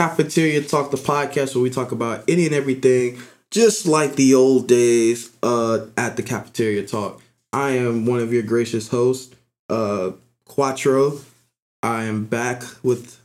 [0.00, 4.66] Cafeteria Talk, the podcast where we talk about any and everything, just like the old
[4.66, 7.20] days uh, at the Cafeteria Talk.
[7.52, 9.36] I am one of your gracious hosts,
[9.68, 10.12] uh,
[10.46, 11.20] Quattro.
[11.82, 13.20] I am back with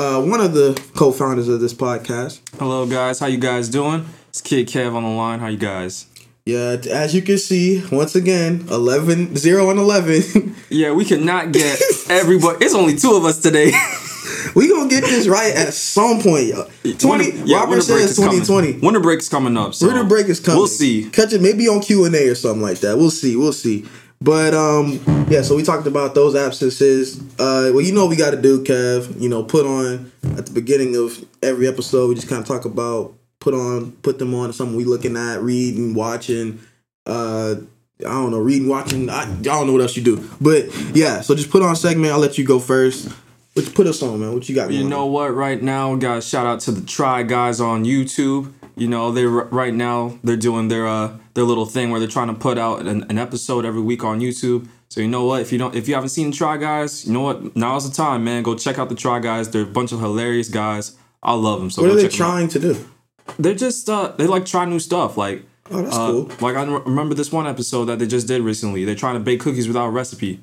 [0.00, 2.40] uh, one of the co-founders of this podcast.
[2.58, 3.20] Hello, guys.
[3.20, 4.04] How you guys doing?
[4.28, 5.38] It's Kid Kev on the line.
[5.38, 6.06] How you guys?
[6.44, 10.56] Yeah, as you can see, once again, 11, 0 and 11.
[10.70, 11.80] Yeah, we cannot get
[12.10, 12.64] everybody.
[12.64, 13.70] It's only two of us today.
[14.56, 16.68] we gonna get this right at some point, y'all.
[16.82, 18.40] 20, Winter- yeah, Robert says coming.
[18.40, 18.78] 2020.
[18.78, 19.74] Winter break is coming up.
[19.74, 20.58] So Winter break is coming.
[20.58, 21.10] We'll see.
[21.10, 22.96] Catch it maybe on Q and A or something like that.
[22.96, 23.36] We'll see.
[23.36, 23.84] We'll see.
[24.20, 24.98] But um,
[25.28, 25.42] yeah.
[25.42, 27.20] So we talked about those absences.
[27.38, 29.20] Uh, well, you know what we got to do, Kev.
[29.20, 32.08] You know, put on at the beginning of every episode.
[32.08, 35.42] We just kind of talk about put on, put them on something we looking at,
[35.42, 36.60] reading, watching.
[37.04, 37.56] Uh,
[38.00, 39.10] I don't know, reading, watching.
[39.10, 40.64] I, I don't know what else you do, but
[40.96, 41.20] yeah.
[41.20, 42.12] So just put on a segment.
[42.12, 43.08] I'll let you go first.
[43.56, 44.34] What put us on, man?
[44.34, 44.70] What you got?
[44.70, 45.12] You know on?
[45.12, 45.34] what?
[45.34, 48.52] Right now, guys, shout out to the Try Guys on YouTube.
[48.76, 52.28] You know, they right now they're doing their uh their little thing where they're trying
[52.28, 54.68] to put out an, an episode every week on YouTube.
[54.90, 55.40] So you know what?
[55.40, 57.56] If you don't, if you haven't seen Try Guys, you know what?
[57.56, 58.42] Now's the time, man.
[58.42, 59.48] Go check out the Try Guys.
[59.48, 60.94] They're a bunch of hilarious guys.
[61.22, 61.70] I love them.
[61.70, 62.28] So What are they check 'em out.
[62.30, 62.88] trying to do?
[63.38, 65.16] They're just uh they like try new stuff.
[65.16, 66.30] Like Oh, that's uh, cool.
[66.42, 68.84] Like I remember this one episode that they just did recently.
[68.84, 70.40] They're trying to bake cookies without a recipe.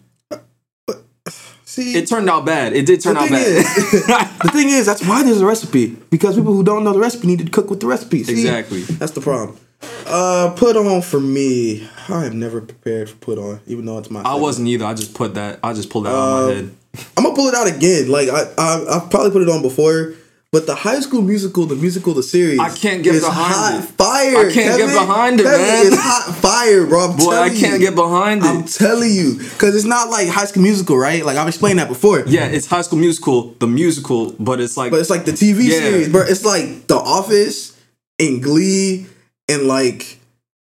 [1.73, 2.73] See, It turned out bad.
[2.73, 3.65] It did turn out bad.
[4.43, 7.25] The thing is, that's why there's a recipe because people who don't know the recipe
[7.25, 8.23] need to cook with the recipe.
[8.23, 8.33] See?
[8.33, 8.81] Exactly.
[8.81, 9.57] That's the problem.
[10.05, 11.87] Uh, put on for me.
[12.09, 14.19] I am never prepared for put on, even though it's my.
[14.19, 14.41] I segment.
[14.43, 14.85] wasn't either.
[14.85, 15.59] I just put that.
[15.63, 16.75] I just pulled that out of Uh, my head.
[17.17, 18.07] I'm gonna pull it out again.
[18.07, 20.13] Like I, I, I've probably put it on before.
[20.53, 23.87] But the High School Musical, the musical, the series, I can't get behind hot it.
[23.97, 24.37] fire.
[24.47, 25.85] I can't get behind it, Kevin, man.
[25.87, 27.09] It's hot fire, bro.
[27.09, 27.87] I'm Boy, I can't you.
[27.87, 28.47] get behind it.
[28.47, 31.25] I'm telling you, because it's not like High School Musical, right?
[31.25, 32.23] Like I've explained that before.
[32.27, 35.63] yeah, it's High School Musical, the musical, but it's like But it's like the TV
[35.63, 35.79] Yeah.
[35.79, 36.21] series, bro.
[36.21, 37.75] It's like The Office
[38.19, 39.07] and Glee
[39.49, 40.19] and like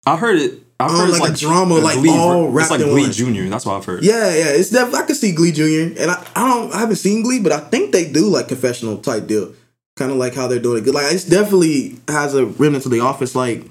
[0.05, 0.59] I heard it.
[0.79, 3.11] I've Oh, heard it's like a drama, like, Glee, all It's wrapped like in Glee.
[3.11, 3.49] Junior.
[3.49, 4.03] That's what I've heard.
[4.03, 4.45] yeah, yeah.
[4.49, 7.41] It's def- I can see Glee Junior, and I, I don't I haven't seen Glee,
[7.41, 9.53] but I think they do like confessional type deal,
[10.01, 10.85] kind of like how they're doing it.
[10.85, 13.35] Good, like it definitely has a remnant to The Office.
[13.35, 13.65] Like,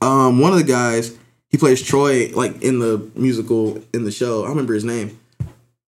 [0.00, 1.16] um, one of the guys
[1.50, 4.44] he plays Troy like in the musical in the show.
[4.44, 5.18] I remember his name.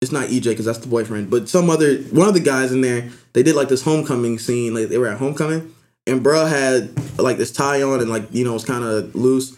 [0.00, 2.80] It's not EJ because that's the boyfriend, but some other one of the guys in
[2.80, 3.10] there.
[3.32, 4.74] They did like this homecoming scene.
[4.74, 5.72] Like they were at homecoming,
[6.06, 9.56] and bro had like this tie on and like you know it's kind of loose.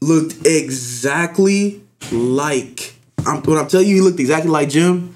[0.00, 2.94] Looked exactly like
[3.26, 5.14] I'm, when I'm telling you, he looked exactly like Jim.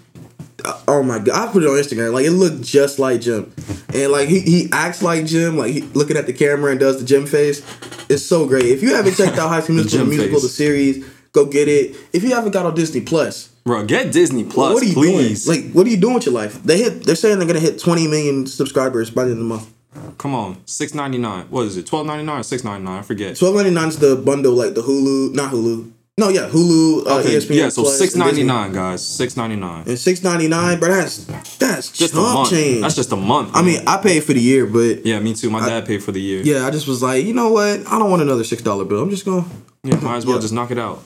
[0.86, 1.48] Oh my god!
[1.48, 2.12] I put it on Instagram.
[2.12, 3.52] Like it looked just like Jim,
[3.94, 5.56] and like he, he acts like Jim.
[5.56, 7.60] Like he looking at the camera and does the Jim face.
[8.08, 8.64] It's so great.
[8.66, 10.42] If you haven't checked out High School Musical, the musical, face.
[10.42, 11.96] the series, go get it.
[12.12, 15.44] If you haven't got on Disney Plus, Bro, get Disney Plus, what are you please.
[15.44, 15.64] doing?
[15.64, 16.62] Like, what are you doing with your life?
[16.62, 17.04] They hit.
[17.04, 19.72] They're saying they're gonna hit 20 million subscribers by the end of the month.
[20.18, 21.46] Come on, six ninety nine.
[21.46, 21.86] What is it?
[21.86, 22.98] Twelve ninety nine or six ninety nine?
[22.98, 23.34] I forget.
[23.34, 25.90] 12.99 is the bundle, like the Hulu, not Hulu.
[26.18, 27.06] No, yeah, Hulu.
[27.06, 27.68] Uh, Okay, ESPN yeah.
[27.68, 28.80] So six ninety nine, and ninety Disney.
[28.80, 29.06] nine, guys.
[29.06, 29.84] Six ninety nine.
[29.86, 31.24] And six ninety nine, but that's
[31.58, 32.50] that's Just a month.
[32.50, 32.82] change.
[32.82, 33.50] That's just a month.
[33.54, 35.48] I mean, I paid for the year, but yeah, me too.
[35.48, 36.42] My dad paid for the year.
[36.42, 37.86] yeah, I just was like, you know what?
[37.86, 39.02] I don't want another six dollar bill.
[39.02, 39.46] I'm just gonna.
[39.84, 40.42] Yeah, might as well Yeah.
[40.42, 41.04] just knock it out.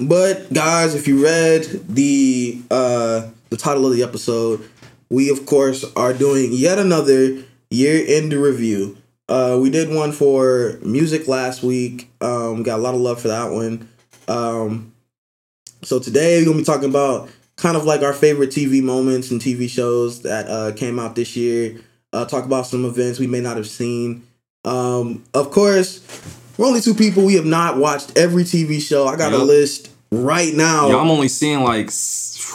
[0.00, 4.60] But guys, if you read the uh the title of the episode,
[5.10, 8.96] we of course are doing yet another year end review.
[9.28, 12.08] Uh, we did one for music last week.
[12.20, 13.88] Um, got a lot of love for that one.
[14.28, 14.92] Um,
[15.82, 19.40] so today we're gonna be talking about kind of like our favorite TV moments and
[19.40, 21.80] TV shows that uh, came out this year.
[22.12, 24.26] Uh, talk about some events we may not have seen.
[24.64, 26.00] Um, of course,
[26.56, 27.24] we're only two people.
[27.24, 29.06] We have not watched every TV show.
[29.06, 30.88] I got a list right now.
[30.88, 31.90] Yeah, I'm only seeing like,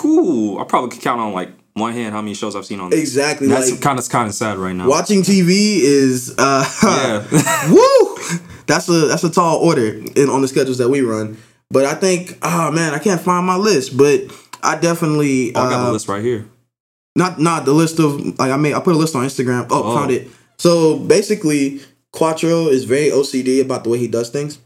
[0.02, 2.90] whew, I probably could count on like one hand how many shows I've seen on.
[2.90, 3.00] This.
[3.00, 3.48] exactly.
[3.48, 4.88] That's like kind of kind of sad right now.
[4.88, 6.66] watching TV is uh,
[7.32, 7.72] Yeah.
[7.72, 8.18] woo.
[8.66, 11.38] That's a that's a tall order in on the schedules that we run.
[11.74, 13.98] But I think, oh man, I can't find my list.
[13.98, 14.22] But
[14.62, 16.46] I definitely Oh, I got uh, the list right here.
[17.16, 19.68] not not the list of like I made I put a list on Instagram.
[19.72, 19.96] Oh, Oh.
[19.96, 20.28] found it.
[20.58, 21.82] So basically,
[22.12, 24.60] Quattro is very OCD about the way he does things.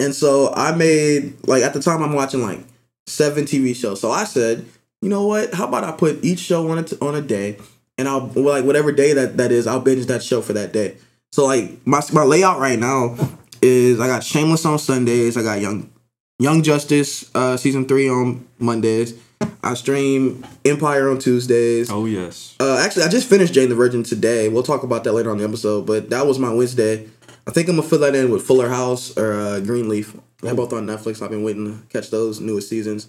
[0.00, 2.60] And so I made like at the time I'm watching like
[3.06, 4.00] seven TV shows.
[4.00, 4.64] So I said,
[5.02, 5.52] you know what?
[5.54, 7.58] How about I put each show on a t- on a day,
[7.98, 10.96] and I'll like whatever day that that is, I'll binge that show for that day.
[11.32, 13.16] So like my my layout right now
[13.62, 15.36] is I got Shameless on Sundays.
[15.36, 15.90] I got Young
[16.38, 19.14] Young Justice uh, season three on Mondays.
[19.62, 21.90] I stream Empire on Tuesdays.
[21.90, 22.56] Oh yes.
[22.60, 24.48] Uh, actually, I just finished Jane the Virgin today.
[24.48, 27.08] We'll talk about that later on the episode, but that was my Wednesday.
[27.46, 30.16] I think I'm gonna fill that in with Fuller House or uh, Greenleaf.
[30.42, 31.22] They're both on Netflix.
[31.22, 33.08] I've been waiting to catch those newest seasons.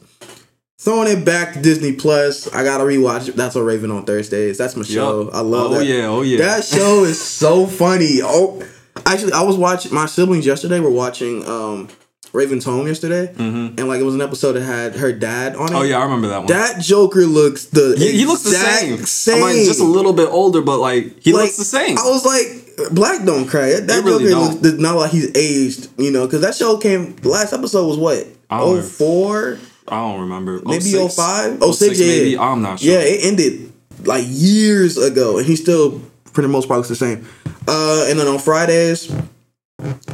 [0.79, 2.51] throwing it back to Disney Plus.
[2.53, 3.33] I gotta rewatch.
[3.33, 4.57] That's a Raven on Thursdays.
[4.57, 5.25] That's my show.
[5.25, 5.33] Yup.
[5.35, 5.85] I love Oh that.
[5.85, 6.37] yeah, oh yeah.
[6.39, 8.19] That show is so funny.
[8.23, 8.61] Oh,
[9.05, 9.93] actually, I was watching.
[9.93, 11.89] My siblings yesterday were watching um,
[12.33, 15.67] Raven's Home yesterday, and like it was an episode that had her dad on it.
[15.67, 15.75] Mm-hmm.
[15.75, 16.47] oh yeah, I remember that one.
[16.47, 18.97] that Joker looks the he, he looks the same.
[19.05, 19.43] Same.
[19.43, 21.97] I mean, just a little bit older, but like he Like, looks the same.
[21.97, 23.69] I was like, Black don't cry.
[23.73, 24.49] That, that really Joker don't.
[24.49, 27.15] looks does not like he's aged, you know, because that show came.
[27.17, 28.25] The last episode was what?
[28.49, 29.57] Oh four,
[29.87, 30.61] I don't remember.
[30.65, 30.95] maybe 06?
[30.97, 32.37] oh five, oh six, 06 yeah, maybe.
[32.37, 32.93] I'm not sure.
[32.93, 33.71] Yeah, it ended
[34.05, 36.01] like years ago, and he still,
[36.33, 37.27] for the most part, looks the same.
[37.67, 39.13] Uh, and then on Fridays,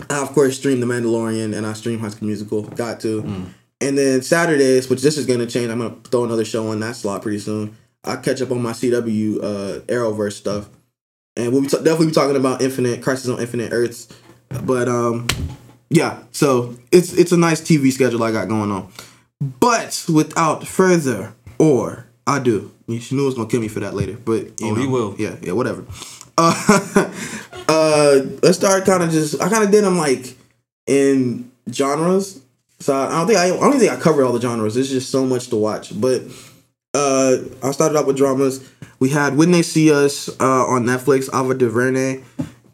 [0.09, 2.63] I of course stream The Mandalorian, and I stream High School Musical.
[2.63, 3.21] Got to.
[3.21, 3.43] Hmm.
[3.81, 5.71] And then Saturdays, which this is gonna change.
[5.71, 7.77] I'm gonna throw another show on that slot pretty soon.
[8.03, 10.69] I catch up on my CW uh, Arrowverse stuff,
[11.35, 14.07] and we'll be t- definitely be talking about Infinite Crisis on Infinite Earths.
[14.63, 15.27] But um,
[15.89, 18.91] yeah, so it's it's a nice TV schedule I got going on.
[19.39, 24.17] But without further or ado, you knew it was gonna kill me for that later,
[24.23, 25.15] but you Oh, he will.
[25.17, 25.85] Yeah, yeah, whatever.
[26.41, 27.11] Uh,
[27.67, 29.41] uh, let's start kind of just.
[29.41, 30.37] I kind of did them like
[30.87, 32.41] in genres.
[32.79, 34.75] So I don't think I, I don't think I covered all the genres.
[34.75, 35.99] There's just so much to watch.
[35.99, 36.21] But
[36.93, 38.65] uh, I started out with dramas.
[38.99, 41.27] We had When They See Us uh, on Netflix.
[41.37, 42.23] Ava DuVernay.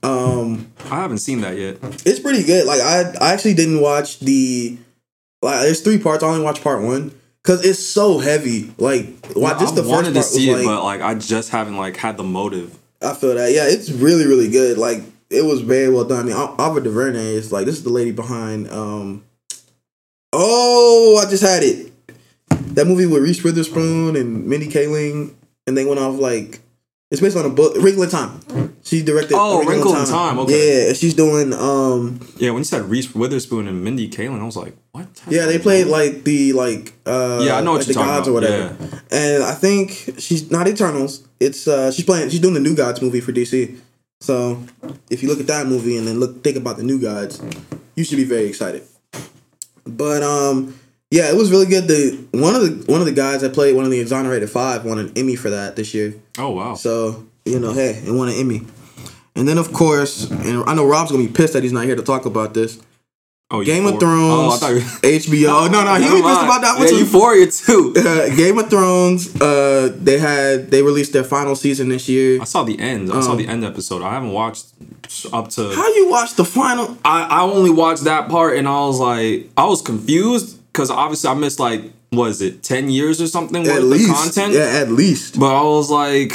[0.04, 1.78] Um, I haven't seen that yet.
[2.06, 2.68] it's pretty good.
[2.68, 4.78] Like I, I actually didn't watch the.
[5.42, 6.24] Like there's three parts.
[6.24, 8.74] I only watched part one because it's so heavy.
[8.80, 9.06] Like,
[9.36, 10.76] why just I the first wanted part to see was it, like.
[10.76, 12.76] but like I just haven't like had the motive.
[13.04, 13.52] I feel that.
[13.52, 14.80] Yeah, it's really, really good.
[14.80, 16.22] Like it was very well done.
[16.32, 18.70] I mean, Ava DuVernay is like this is the lady behind.
[18.72, 19.24] um
[20.34, 21.92] Oh, I just had it.
[22.76, 25.34] That movie with Reese Witherspoon and Mindy Kaling,
[25.68, 26.60] and they went off like
[27.12, 28.76] it's based on a book, Wrinkle in Time.
[28.84, 29.36] She directed.
[29.38, 30.88] Oh, Wrinkle in Time, okay.
[30.88, 31.54] Yeah, she's doing.
[31.54, 35.08] um Yeah, when you said Reese Witherspoon and Mindy Kaling, I was like, what?
[35.30, 36.94] Yeah, they played like the like.
[37.06, 38.78] uh Yeah, I know what like the gods about, or whatever.
[39.12, 41.28] And I think she's not Eternals.
[41.40, 42.30] It's uh she's playing.
[42.30, 43.78] She's doing the New Gods movie for DC.
[44.22, 44.64] So
[45.10, 47.42] if you look at that movie and then look think about the New Gods,
[47.96, 48.84] you should be very excited.
[49.86, 50.80] But um,
[51.12, 51.88] yeah, it was really good.
[51.88, 54.86] The one of the one of the guys that played one of the exonerated five
[54.86, 56.16] won an Emmy for that this year.
[56.38, 56.76] Oh wow.
[56.76, 58.62] So you know, hey, it won an Emmy.
[59.36, 61.96] And then of course, and I know Rob's gonna be pissed that he's not here
[61.96, 62.80] to talk about this.
[63.52, 64.18] Oh, Game of Euphoria.
[64.18, 65.10] Oh, I Thrones, you.
[65.20, 65.70] HBO.
[65.72, 66.98] No, no, he was pissed about that one Yeah, too.
[66.98, 67.94] Euphoria too.
[67.98, 69.40] Uh, Game of Thrones.
[69.40, 72.42] Uh, they had they released their final season this year.
[72.42, 73.12] I saw the end.
[73.14, 74.02] I saw Um, the end episode.
[74.02, 74.66] I haven't watched
[75.32, 75.70] up to.
[75.76, 76.98] How you watch the final?
[77.06, 81.30] I, I only watched that part and I was like, I was confused because obviously
[81.30, 81.82] I missed like,
[82.12, 84.54] was it ten years or something At of least, content?
[84.54, 85.40] yeah, at least.
[85.40, 86.34] But I was like,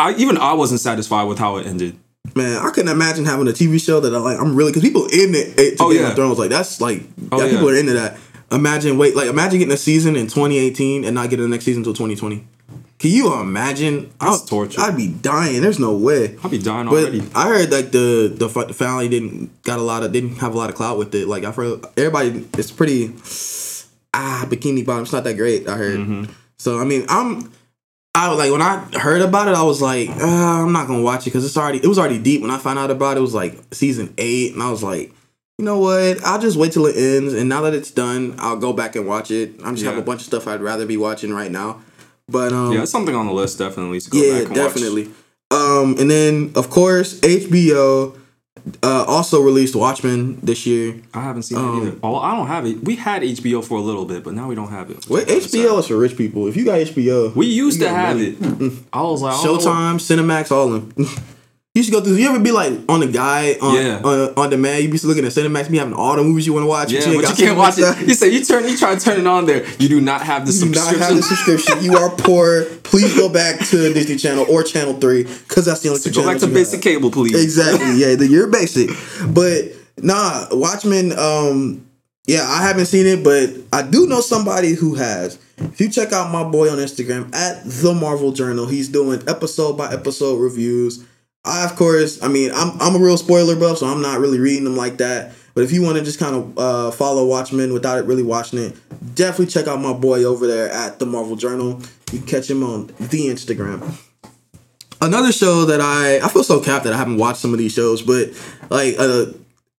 [0.00, 1.96] I even I wasn't satisfied with how it ended.
[2.34, 4.38] Man, I couldn't imagine having a TV show that I like.
[4.38, 6.08] I'm really because people in it eh, to Oh, Game yeah.
[6.10, 7.02] of Thrones like that's like
[7.32, 8.18] Oh, yeah, people are into that.
[8.52, 11.80] Imagine wait like imagine getting a season in 2018 and not getting the next season
[11.80, 12.46] until 2020.
[12.98, 14.12] Can you imagine?
[14.20, 14.80] That's I'd, torture.
[14.80, 15.62] I'd be dying.
[15.62, 16.36] There's no way.
[16.44, 17.22] I'd be dying But already.
[17.34, 20.68] I heard like the the family didn't got a lot of didn't have a lot
[20.68, 21.26] of clout with it.
[21.26, 23.08] Like I've heard everybody it's pretty
[24.14, 25.02] ah bikini bottom.
[25.04, 25.68] It's not that great.
[25.68, 25.98] I heard.
[25.98, 26.24] Mm-hmm.
[26.58, 27.50] So I mean I'm
[28.14, 31.02] I was like when I heard about it I was like uh, I'm not gonna
[31.02, 32.42] watch it because it's already it was already deep.
[32.42, 35.12] When I found out about it, it was like season eight and I was like.
[35.58, 36.24] You know what?
[36.24, 39.06] I'll just wait till it ends, and now that it's done, I'll go back and
[39.06, 39.60] watch it.
[39.62, 41.82] I just have a bunch of stuff I'd rather be watching right now,
[42.30, 45.10] but um, yeah, it's something on the list definitely to go yeah, back and definitely.
[45.50, 48.19] Um, and then of course HBO
[48.82, 50.94] uh, also released Watchmen this year.
[51.14, 51.96] I haven't seen Um, it either.
[52.02, 52.82] Oh, I don't have it.
[52.84, 55.06] We had HBO for a little bit, but now we don't have it.
[55.08, 56.46] Well, HBO is for rich people.
[56.46, 58.36] If you got HBO, We used to have money.
[58.40, 58.72] it.
[58.92, 61.06] I was like, I don't know what- Showtime, Cinemax, all of them.
[61.80, 62.14] you should go through.
[62.16, 64.00] You ever be like on the guy on Yeah.
[64.04, 64.84] on, on demand?
[64.84, 66.92] You be looking at Cinemax, be having all the movies you want to watch.
[66.92, 68.02] Yeah, ain't but you can't watch Cinemax.
[68.02, 68.08] it.
[68.08, 69.66] You say you turn, you try to turn it on there.
[69.78, 71.00] You do not have the You do not subscription.
[71.06, 71.82] have the subscription.
[71.84, 72.64] You are poor.
[72.82, 76.24] Please go back to Disney Channel or Channel Three because that's the only two Go
[76.26, 76.94] back to you basic have.
[76.94, 77.42] cable, please.
[77.42, 77.92] Exactly.
[78.00, 78.90] Yeah, the, you're basic.
[79.32, 79.72] But
[80.02, 81.12] nah, Watchmen.
[81.18, 81.86] Um,
[82.26, 85.38] yeah, I haven't seen it, but I do know somebody who has.
[85.58, 89.76] If you check out my boy on Instagram at the Marvel Journal, he's doing episode
[89.76, 91.04] by episode reviews.
[91.44, 94.38] I, of course, I mean, I'm I'm a real spoiler buff, so I'm not really
[94.38, 95.32] reading them like that.
[95.54, 98.58] But if you want to just kind of uh, follow Watchmen without it really watching
[98.58, 98.76] it,
[99.14, 101.80] definitely check out my boy over there at the Marvel Journal.
[102.12, 103.98] You can catch him on the Instagram
[105.00, 107.72] another show that I I feel so capped that I haven't watched some of these
[107.72, 108.30] shows, but
[108.68, 109.26] like uh,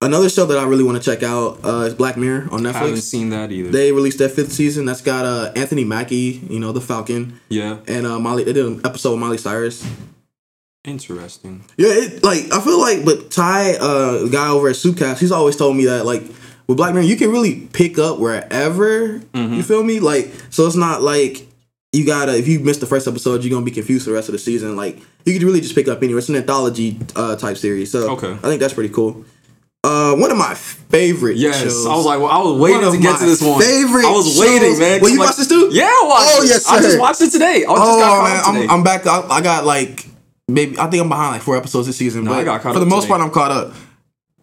[0.01, 2.71] another show that I really want to check out uh, is Black Mirror on I
[2.71, 3.01] haven't Netflix.
[3.03, 3.69] seen that either.
[3.69, 4.85] They released their fifth season.
[4.85, 8.43] That's got uh, Anthony Mackie, you know, the Falcon, yeah, and uh, Molly.
[8.43, 9.85] They did an episode with Molly Cyrus.
[10.85, 11.63] Interesting.
[11.77, 15.31] Yeah, it, like I feel like, but Ty, uh, the guy over at Soupcast, he's
[15.31, 16.23] always told me that like
[16.67, 19.53] with Black Mirror, you can really pick up wherever Mm-hmm.
[19.53, 19.99] you feel me.
[19.99, 21.47] Like, so it's not like
[21.93, 24.29] you gotta if you miss the first episode, you're gonna be confused for the rest
[24.29, 24.75] of the season.
[24.75, 26.19] Like, you can really just pick up anywhere.
[26.19, 28.31] It's an anthology uh, type series, so Okay.
[28.31, 29.25] I think that's pretty cool.
[29.83, 31.87] Uh, one of my favorite Yes, shows.
[31.87, 33.59] I was like, well, I was waiting One to get to this one.
[33.59, 34.79] favorite I was waiting, shows.
[34.79, 35.01] man.
[35.01, 35.69] Well, you like- watched this too?
[35.71, 36.47] Yeah, I watched Oh, it.
[36.49, 37.65] yes, I just watched it today.
[37.67, 38.63] I just oh, got man.
[38.63, 39.07] I'm, I'm back.
[39.07, 40.05] I, I got like
[40.53, 42.73] maybe I think I'm behind like four episodes this season, No, I but got caught
[42.73, 43.09] for the most today.
[43.11, 43.73] part, I'm caught up.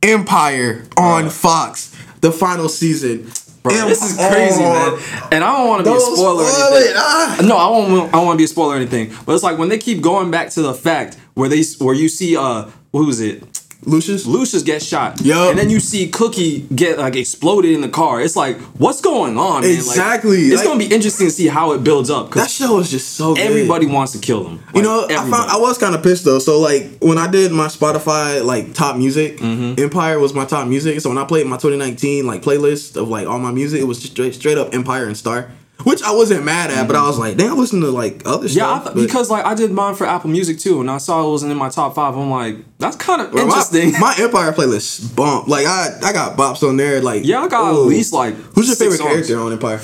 [0.02, 1.30] Empire on Bruh.
[1.32, 3.30] Fox, the final season.
[3.62, 4.96] Bro, Em- this is crazy, man.
[5.32, 6.94] And I don't want to be a spoiler or anything.
[6.96, 7.38] ah.
[7.44, 8.08] No, I won't.
[8.14, 9.12] I don't want to be a spoiler or anything.
[9.26, 12.08] But it's like when they keep going back to the fact where they where you
[12.08, 13.57] see uh who is it?
[13.84, 14.26] Lucius.
[14.26, 15.20] Lucius gets shot.
[15.20, 15.50] Yup.
[15.50, 18.20] And then you see Cookie get like exploded in the car.
[18.20, 19.70] It's like, what's going on, man?
[19.70, 20.38] Like, Exactly.
[20.46, 23.14] it's Like- gonna be interesting to see how it builds up That show is just
[23.14, 23.44] so good.
[23.44, 24.60] everybody wants to kill them.
[24.74, 26.38] You Like, know, I found I was kind of pissed though.
[26.40, 29.80] So like when I did my Spotify like top music, Mm-hmm.
[29.80, 31.00] Empire was my top music.
[31.00, 34.00] So when I played my 2019 like playlist of like all my music, it was
[34.00, 35.50] just straight straight up Empire and Star,
[35.84, 36.86] which I wasn't mad at.
[36.86, 38.58] But I was like, damn, listen to like other Mm-hmm.
[38.58, 40.98] yeah, I th- but- because like I did mine for Apple Music too, and I
[40.98, 42.16] saw it wasn't in my top five.
[42.16, 43.92] I'm like, that's kind of Bro, my- interesting.
[44.00, 45.48] My, Empire playlist bump.
[45.48, 47.00] Like I I got bops on there.
[47.00, 47.82] Like yeah, I got ooh.
[47.82, 48.34] at least like.
[48.34, 49.10] Who's your six favorite songs.
[49.28, 49.80] character on Empire?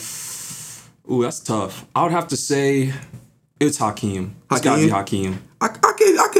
[1.11, 1.87] Ooh, that's tough.
[1.95, 2.93] I would have to say
[3.61, 4.35] it's Hakeem.
[4.51, 5.43] It's gotta be Hakeem.
[5.61, 5.93] I, I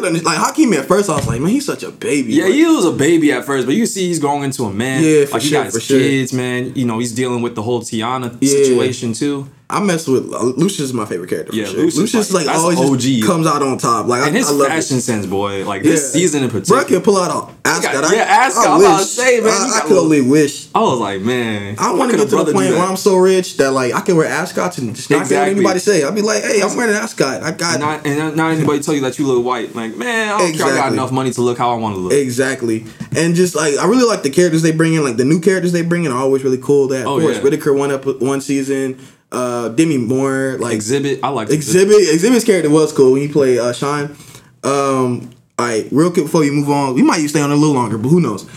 [0.04, 0.38] could understand.
[0.38, 2.34] Like Hakeem at first, I was like, man, he's such a baby.
[2.34, 4.73] Yeah, Like, he was a baby at first, but you see he's growing into a
[4.73, 5.02] man.
[5.02, 5.99] Yeah, for like he sure, got his for sure.
[5.99, 6.73] kids, man.
[6.75, 8.49] You know, he's dealing with the whole Tiana Yeah.
[8.49, 9.49] situation too.
[9.74, 11.54] I mess with uh, Lucius is my favorite character.
[11.54, 11.80] Yeah, sure.
[11.80, 13.26] Lucius, Lucius, like, like, always OG.
[13.26, 14.06] comes out on top.
[14.06, 15.00] Like And I, his I love fashion it.
[15.02, 16.20] sense, boy, like this Yeah.
[16.20, 17.92] season in Bro, I can pull out an Ascot.
[17.92, 19.08] got- I- yeah, Ascot, I to wish.
[19.08, 20.68] say, man, I, I could only wish.
[20.74, 22.78] I was like, man, I want to get to the point where?
[22.78, 25.50] I'm so rich that like I can wear ascots and just not Exactly.
[25.56, 26.04] anybody say.
[26.04, 27.42] I'll be like, hey, I'm wearing an ascot.
[27.42, 29.74] I got not and not- anybody tell you that you look white.
[29.74, 30.66] Like, man, I don't care.
[30.66, 32.12] I got enough money to look how I want to look.
[32.12, 32.84] exactly.
[33.16, 35.02] And just like I really like the characters they bring in.
[35.02, 36.88] Like the new characters they bring in are always really cool.
[36.88, 37.42] That Oh, of course yeah.
[37.42, 38.98] Whitaker one up one season.
[39.34, 43.58] Uh, Demi Moore like Xzibit, I like Xzibit Xzibit's character was cool when he played
[43.58, 44.16] uh, Sean.
[44.62, 47.56] Um, all right, real quick before you move on, we might even stay on a
[47.56, 48.48] little longer, but who knows?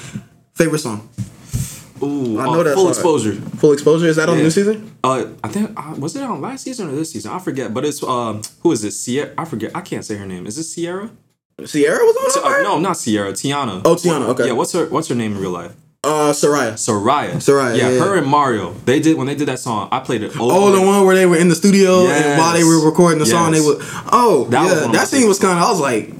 [0.53, 1.07] Favorite song,
[2.01, 2.95] Ooh, I uh, know that's full hard.
[2.95, 3.33] exposure.
[3.33, 4.05] Full Exposure.
[4.07, 4.43] Is that on the Yeah.
[4.45, 4.91] new season?
[5.03, 7.31] Uh, I think uh, was it on last season or this season?
[7.31, 7.73] I forget.
[7.73, 8.91] But it's um, who is it?
[8.91, 9.33] Sierra?
[9.37, 9.71] I forget.
[9.75, 10.45] I can't say her name.
[10.47, 11.09] Is it Sierra?
[11.65, 12.53] Sierra was on.
[12.53, 12.63] Uh, it?
[12.63, 13.33] no, not Sierra.
[13.33, 13.81] Tiana.
[13.83, 14.47] Oh, Tiana, okay.
[14.47, 14.51] Yeah.
[14.53, 15.73] What's her What's her name in real life?
[16.03, 16.73] Uh, Serayah.
[16.73, 17.33] Serayah.
[17.35, 17.99] Serayah, Yeah, yeah.
[17.99, 18.71] her and Mario.
[18.85, 19.89] They did when they did that song.
[19.91, 20.31] I played it.
[20.39, 23.19] Over Oh, the one where they were in the studio and while they were recording
[23.19, 23.65] the song, they Yes.
[23.67, 23.81] would.
[24.11, 25.65] Oh, That yeah, that scene was kind of.
[25.65, 26.13] I was like,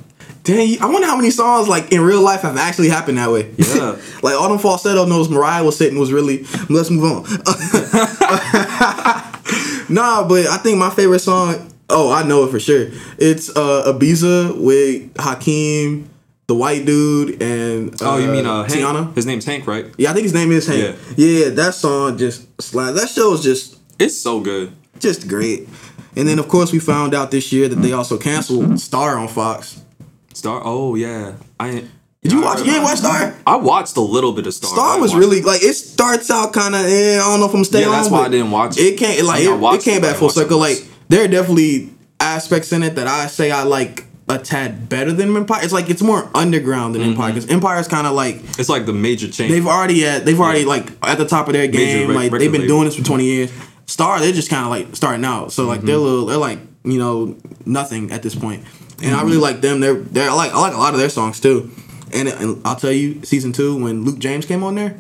[0.43, 3.50] dang, I wonder how many songs like in real life have actually happened that way.
[3.57, 3.96] Yeah.
[4.24, 6.46] like all them falsetto knows Mariah was sitting was really.
[6.69, 7.24] Let's move on.
[9.89, 11.72] nah, but I think my favorite song.
[11.89, 12.88] Oh, I know it for sure.
[13.17, 16.10] It's uh Ibiza with Hakeem,
[16.47, 18.79] the white dude, and uh, Oh, you mean uh, Hank?
[18.79, 19.13] Tiana?
[19.15, 19.85] His name's Hank, right?
[19.97, 20.97] Yeah, I think his name is Hank.
[21.17, 22.99] Yeah, that song just slaps.
[22.99, 24.71] That show is just It's so good.
[24.99, 25.67] just great.
[26.15, 29.27] And then of course we found out this year that they also canceled Star on
[29.27, 29.81] Fox.
[30.33, 30.61] Star.
[30.63, 31.33] Oh yeah.
[31.59, 31.83] I.
[32.23, 32.65] Did you watch?
[32.65, 33.35] You ain't watch Star?
[33.45, 34.71] I watched a little bit of Star.
[34.71, 36.81] Star was really like it starts out kind of.
[36.81, 38.93] Eh, I don't know if I'm staying Yeah, that's on, why I didn't watch It
[38.93, 38.97] it.
[38.97, 40.57] can't like I mean, it, it came it, back full circle.
[40.59, 45.13] Like there are definitely aspects in it that I say I like a tad better
[45.13, 45.63] than Empire.
[45.63, 47.12] It's like it's more underground than Mm-hmm.
[47.12, 49.51] Empire because Empire is kind of like It's like the major change.
[49.51, 52.13] they've already at they've already like at the top of their game.
[52.13, 52.67] like they've been label.
[52.75, 53.51] doing this for twenty years.
[53.86, 55.51] Star, they're just kind of like starting out.
[55.53, 55.88] So like Mm-hmm.
[55.88, 58.63] they're little, they're like you know nothing at this point.
[59.01, 59.25] And I Mm-hmm.
[59.27, 59.79] really like them.
[59.79, 61.72] They're they're I like I like a lot of their songs too.
[62.13, 64.98] And, and I'll tell you, season two when Luke James came on there,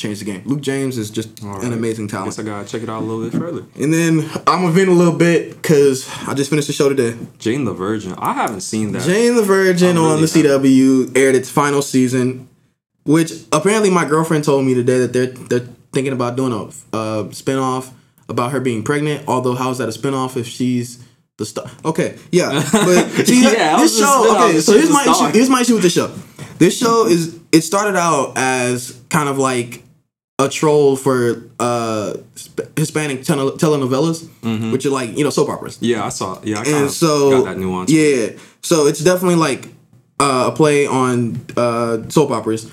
[0.00, 0.42] changed the game.
[0.46, 1.72] Luke James is just All an right.
[1.72, 2.38] amazing Guess talent.
[2.38, 3.64] I gotta check it out a little bit further.
[3.78, 7.16] And then I'm gonna vent a little bit because I just finished the show today.
[7.38, 8.14] Jane the Virgin.
[8.18, 9.02] I haven't seen that.
[9.02, 12.48] Jane the Virgin I on the CW aired its final season,
[13.04, 16.62] which apparently my girlfriend told me today that they're they're thinking about doing a
[16.96, 17.92] uh, spinoff
[18.28, 19.28] about her being pregnant.
[19.28, 21.04] Although how is that a spinoff if she's
[21.36, 21.70] the star?
[21.84, 24.36] Okay, yeah, but see, Yeah, this is it a show.
[24.48, 25.32] Okay, so here's my issue.
[25.36, 26.08] Here's my issue with the show.
[26.58, 29.82] This show is it started out as kind of like
[30.40, 32.14] a troll for uh
[32.76, 34.18] Hispanic tele- telenovelas,
[34.72, 36.40] which are like you know soap operas Yeah, I saw.
[36.42, 37.90] Yeah, I and so got that nuance.
[37.92, 38.30] Yeah,
[38.62, 39.68] so it's definitely like
[40.18, 42.70] uh, a play on uh, soap operas,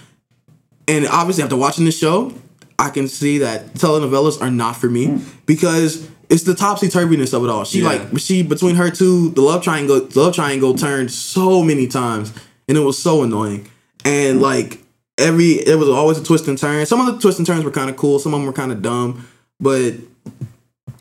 [0.87, 2.33] and obviously after watching the show,
[2.79, 7.43] I can see that telenovelas are not for me because it's the topsy turviness of
[7.43, 7.63] it all.
[7.65, 7.87] She Yeah.
[7.89, 12.31] like she between her two, the love triangle, the love triangle turned so many times,
[12.67, 13.67] and it was so annoying.
[14.05, 14.79] And like
[15.17, 16.85] every, it was always a twist and turn.
[16.85, 18.19] Some of the twists and turns were kind of cool.
[18.19, 19.27] Some of them were kind of dumb,
[19.59, 19.93] but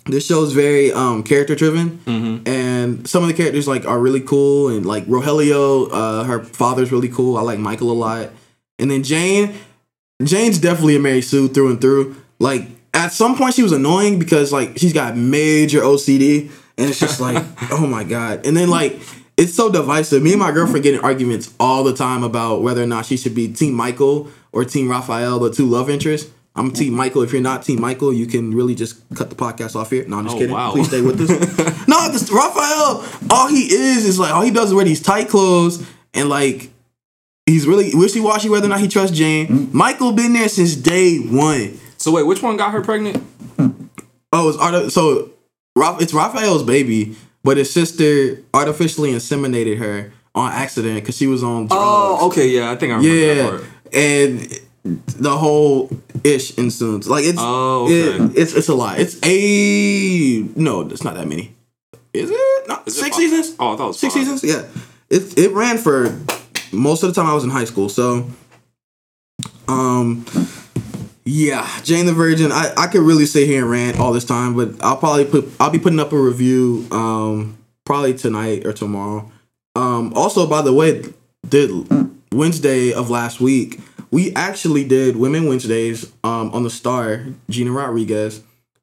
[0.07, 2.01] this show is very um character driven
[2.47, 6.93] and some of the characters like are really cool and like rogelio uh her father's
[6.93, 8.31] really cool i like michael a lot
[8.79, 9.53] and then jane
[10.23, 12.17] Jane's definitely a Mary Sue through and through.
[12.39, 17.01] Like at some point she was annoying because like she's got major OCD and it's
[17.01, 18.47] just like oh my god.
[18.47, 18.99] And then like
[19.37, 20.23] it's so divisive.
[20.23, 23.17] Me and my girlfriend get in arguments all the time about whether or not she
[23.17, 26.31] should be Team Michael or Team Rafael, the two love interests.
[26.55, 27.21] I'm Team Michael.
[27.23, 30.07] If you're not Team Michael, you can really just cut the podcast off here.
[30.09, 30.55] No, I'm just Oh, kidding.
[30.55, 30.73] wow.
[30.73, 31.29] Please stay with us.
[31.89, 35.87] no, Rafael, all he is is like all he does is wear these tight clothes
[36.15, 36.71] and like
[37.45, 39.47] he's really wishy washy whether or not he trusts Jane.
[39.49, 39.73] Mm.
[39.75, 41.79] Michael been there since day one.
[41.99, 43.23] So wait, which one got her pregnant?
[44.33, 45.31] Oh, it's so
[45.79, 47.17] it's Rafael's baby,
[47.47, 51.73] but his sister artificially inseminated her on accident because she was on drugs.
[51.85, 53.65] Oh, okay, yeah, I think I remember that yeah, part.
[53.95, 54.61] and
[55.19, 55.89] the whole
[56.25, 57.09] ish ensues.
[57.09, 58.25] Like it's Oh, okay.
[58.25, 58.99] it- it's it's a lot.
[59.01, 61.55] It's a no, it's not that many.
[62.13, 62.69] Is it?
[62.69, 63.17] No, Is six five?
[63.17, 63.57] seasons.
[63.59, 64.23] Oh, I thought it was six five.
[64.27, 64.45] seasons.
[64.45, 64.63] Yeah,
[65.11, 66.15] it it ran for
[66.73, 67.89] most of the time I was in high school.
[67.89, 68.27] So,
[69.69, 70.25] um,
[71.27, 72.53] yeah, Jane the Virgin.
[72.53, 75.51] I I could really sit here and rant all this time, but I'll probably put
[75.61, 79.31] I'll be putting up a review um probably tonight or tomorrow.
[79.75, 81.03] Um, also, by the way,
[81.43, 83.81] the Wednesday of last week,
[84.11, 87.27] we actually did Women Wednesdays um on the Star.
[87.51, 88.43] Gina Rodriguez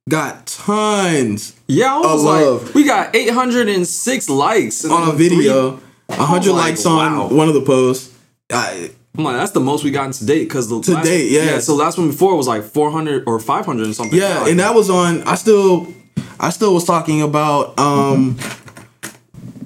[0.10, 2.76] got tons Yeah, I was Of like, love.
[2.76, 7.28] we got 806 likes on a video, a hundred like, likes on wow.
[7.30, 8.14] one of the posts.
[8.52, 11.30] I, I'm like, that's the most we got to date because the To last, date,
[11.32, 11.60] yeah.
[11.60, 14.18] So last one before was like 400 or 500 and something.
[14.20, 15.22] yeah, like and that was on.
[15.24, 15.94] I still,
[16.40, 18.36] I still was talking about um,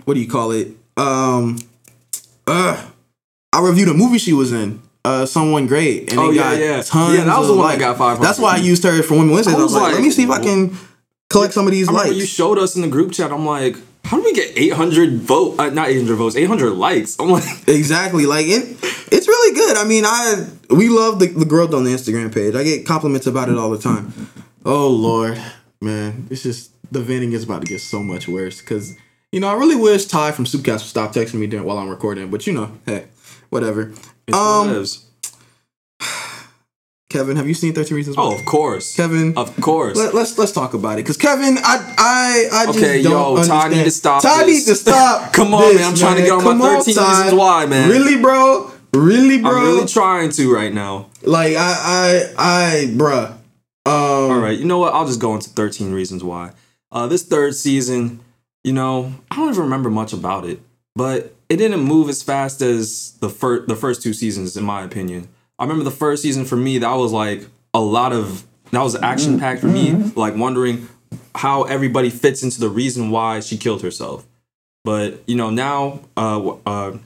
[0.05, 0.69] what do you call it?
[0.97, 1.59] Um,
[2.45, 2.85] uh,
[3.53, 4.81] I reviewed a movie she was in.
[5.05, 6.81] Uh, someone great, and Oh, yeah, got yeah.
[6.81, 7.17] tons.
[7.17, 8.21] Yeah, that was the one that got 500.
[8.21, 9.55] That's why I used her for Women Wednesdays.
[9.55, 10.75] I I was, was like, let me see if I can
[11.29, 12.19] collect some of these I remember likes.
[12.19, 13.31] you showed us in the group chat.
[13.31, 15.55] I'm like, how do we get 800 vote?
[15.59, 17.17] Uh, not 800 votes, 800 likes.
[17.19, 18.25] I'm like, Exactly.
[18.25, 18.77] Like it,
[19.11, 19.77] it's really good.
[19.77, 22.55] I mean, I we love the, the growth on the Instagram page.
[22.55, 24.13] I get compliments about it all the time.
[24.65, 25.41] Oh Lord,
[25.81, 28.61] man, it's just the venting is about to get so much worse.
[28.61, 28.95] Cause
[29.31, 31.89] you know, I really wish Ty from Soupcast would stop texting me during while I'm
[31.89, 32.29] recording.
[32.31, 33.07] But you know, hey,
[33.49, 33.91] whatever.
[34.25, 35.05] it's Um, what it is.
[37.17, 38.23] Kevin, have you seen Thirteen Reasons Why?
[38.25, 38.95] Oh, of course.
[38.95, 39.35] Kevin.
[39.35, 39.97] Of course.
[39.97, 43.11] Let, us let's talk about it, cause Kevin, I I I just Okay, don't Okay,
[43.11, 43.73] yo, understand.
[43.73, 44.47] need to stop Ty this.
[44.67, 45.33] need to stop.
[45.37, 47.09] Come on, this, man, I'm trying to get on my 13 Ty.
[47.23, 47.89] reasons why, man.
[47.89, 48.71] Really, bro?
[48.93, 49.51] Really, bro?
[49.57, 51.07] I'm really trying to right now.
[51.23, 53.31] Like I, I, I, bruh.
[53.31, 53.93] Um,
[54.31, 54.93] All right, you know what?
[54.93, 56.51] I'll just go into 13 reasons why.
[56.91, 58.19] Uh, this third season,
[58.63, 60.59] you know, I don't even remember much about it,
[60.95, 64.83] but it didn't move as fast as the first the first two seasons, in my
[64.83, 65.29] opinion.
[65.59, 68.95] I remember the first season for me, that was like a lot of that was
[68.95, 70.87] action packed for me, like wondering
[71.35, 74.25] how everybody fits into the reason why she killed herself.
[74.83, 76.97] But you know, now, uh, uh,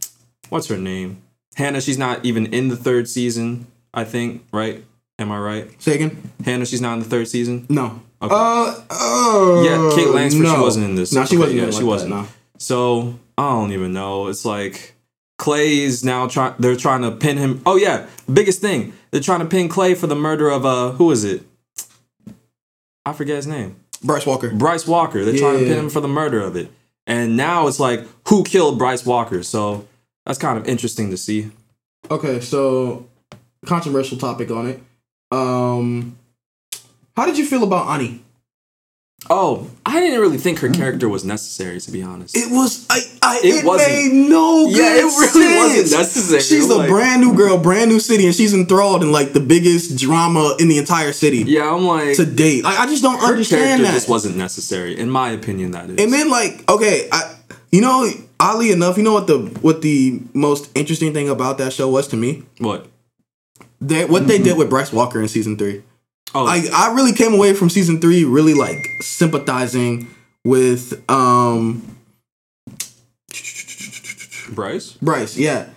[0.49, 1.21] what's her name?
[1.55, 1.81] Hannah.
[1.81, 3.67] She's not even in the third season.
[3.93, 4.83] I think, right?
[5.19, 5.81] Am I right?
[5.81, 6.31] Say again?
[6.45, 7.65] Hannah, she's not in the third season.
[7.69, 8.01] No.
[8.21, 8.33] Okay.
[8.33, 11.11] Uh, uh, Yeah, Kate Langsford, she wasn't in this.
[11.11, 11.59] No, she Okay, wasn't.
[11.59, 12.11] yeah, she like wasn't.
[12.11, 12.27] That, no.
[12.57, 14.27] So I don't even know.
[14.27, 14.95] It's like
[15.41, 16.53] Clay's now trying.
[16.59, 17.63] They're trying to pin him.
[17.65, 18.93] Oh yeah, biggest thing.
[19.09, 21.43] They're trying to pin Clay for the murder of uh who is it?
[23.07, 23.77] I forget his name.
[24.03, 24.53] Bryce Walker.
[24.53, 25.25] Bryce Walker.
[25.25, 26.71] They're trying to pin him for the murder of it.
[27.07, 29.41] And now it's like who killed Bryce Walker?
[29.41, 29.87] So
[30.27, 31.49] that's kind of interesting to see.
[32.11, 33.07] Okay, so
[33.65, 34.79] controversial topic on it.
[35.31, 36.19] Um,
[37.17, 38.23] how did you feel about Ani?
[39.29, 42.35] Oh, I didn't really think her character was necessary to be honest.
[42.35, 42.85] It was.
[42.89, 42.99] I.
[43.21, 43.91] I It it, wasn't.
[43.91, 44.67] made no.
[44.67, 46.41] Yeah, good it really wasn't necessary.
[46.41, 49.33] She's I'm a like- brand new girl, brand new city, and she's enthralled in like
[49.33, 52.63] the biggest drama in the entire city yeah, I'm like to date.
[52.63, 53.93] Like I just don't her understand character that.
[53.93, 55.71] just wasn't necessary, in my opinion.
[55.71, 56.03] That is.
[56.03, 57.35] And then like, okay, I
[57.71, 61.73] you know, oddly enough, you know what the what the most interesting thing about that
[61.73, 62.43] show was to me?
[62.57, 62.87] what?
[63.79, 64.43] They what they mm-hmm.
[64.43, 65.83] did with Bryce Walker in season three.
[66.33, 70.07] Oh, I I really came away from season three really like sympathizing
[70.45, 71.81] with um
[74.53, 74.93] Bryce.
[75.01, 75.67] Bryce, yeah.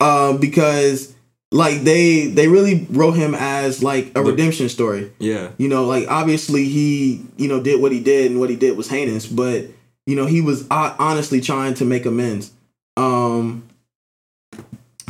[0.00, 1.14] Um because
[1.52, 5.12] like they they really wrote him as like a The- redemption story.
[5.18, 5.50] Yeah.
[5.58, 8.76] You know, like obviously he, you know, did what he did and what he did
[8.76, 9.66] was heinous, but
[10.06, 12.52] you know, he was uh, honestly trying to make amends.
[12.96, 13.64] Um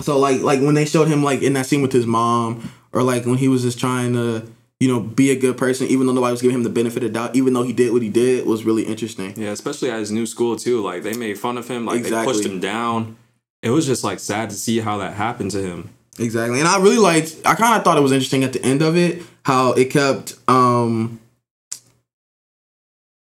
[0.02, 3.02] so like like when they showed him like in that scene with his mom or
[3.02, 4.46] like when he was just trying to,
[4.84, 7.12] you know, be a good person even though nobody was giving him the benefit of
[7.14, 9.32] doubt, even though he did what he did was really interesting.
[9.34, 10.82] Yeah, especially at his new school too.
[10.82, 11.86] Like they made fun of him.
[11.86, 13.16] Like they pushed him down.
[13.62, 15.88] It was just like sad to see how that happened to him.
[16.18, 16.58] Exactly.
[16.60, 18.94] And I really liked I kind of thought it was interesting at the end of
[18.94, 21.18] it how it kept um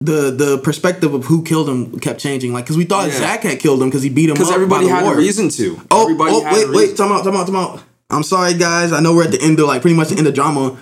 [0.01, 3.19] the the perspective of who killed him kept changing like cuz we thought Yeah.
[3.19, 5.15] Zach had killed him cuz he beat him Because everybody had war.
[5.15, 5.81] a reason to.
[5.93, 7.81] Oh, everybody oh wait, wait, time out, time out, time out.
[8.11, 8.93] I'm sorry, guys.
[8.93, 10.77] I know we're at the end of like pretty much the end of drama,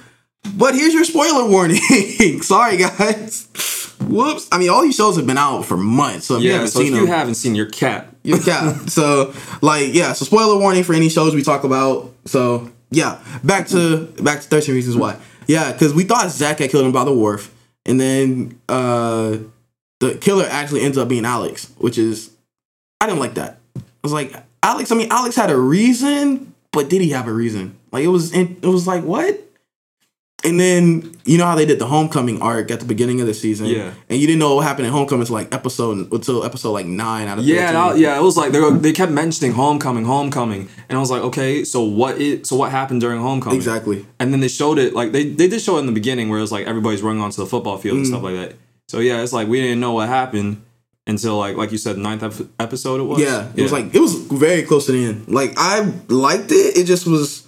[0.55, 1.77] but here's your spoiler warning.
[2.43, 3.49] sorry, guys.
[4.01, 4.49] Whoops.
[4.51, 6.69] I mean, all these shows have been out for months, so if you Yeah, haven't
[6.71, 8.91] so if seen you haven't seen your cat, you cat.
[8.91, 10.13] so like, yeah.
[10.15, 12.13] So spoiler warning for any shows we talk about.
[12.25, 15.17] So yeah, back to back to Thirteen Reasons Why.
[15.47, 17.55] Yeah, because we thought Zach had killed him by the wharf,
[17.87, 19.37] and then uh
[20.01, 22.31] the killer actually ends up being Alex, which is
[23.01, 23.59] I didn't like that.
[23.77, 24.91] I was like, Alex.
[24.91, 27.77] I mean, Alex had a reason, but did he have a reason?
[27.93, 29.39] Like it was, it was like what?
[30.43, 33.35] And then you know how they did the homecoming arc at the beginning of the
[33.35, 33.93] season, Yeah.
[34.09, 37.29] And you didn't know what happened in homecoming until like episode until episode like nine
[37.29, 37.75] out of yeah, 13.
[37.75, 41.11] that- yeah, it was like they were, they kept mentioning homecoming, homecoming, and I was
[41.11, 43.57] like, okay, so what is so what happened during homecoming?
[43.57, 44.07] exactly.
[44.19, 46.39] And then they showed it like they they did show it in the beginning where
[46.39, 48.09] it was like everybody's running onto the football field and Mm.
[48.09, 48.55] stuff like that.
[48.89, 50.63] So yeah, it's like we didn't know what happened
[51.07, 53.21] until like like you said, ninth ep- episode it was.
[53.21, 55.29] Yeah, it was like it was very close to the end.
[55.29, 56.79] Like I liked it.
[56.79, 57.47] It just was.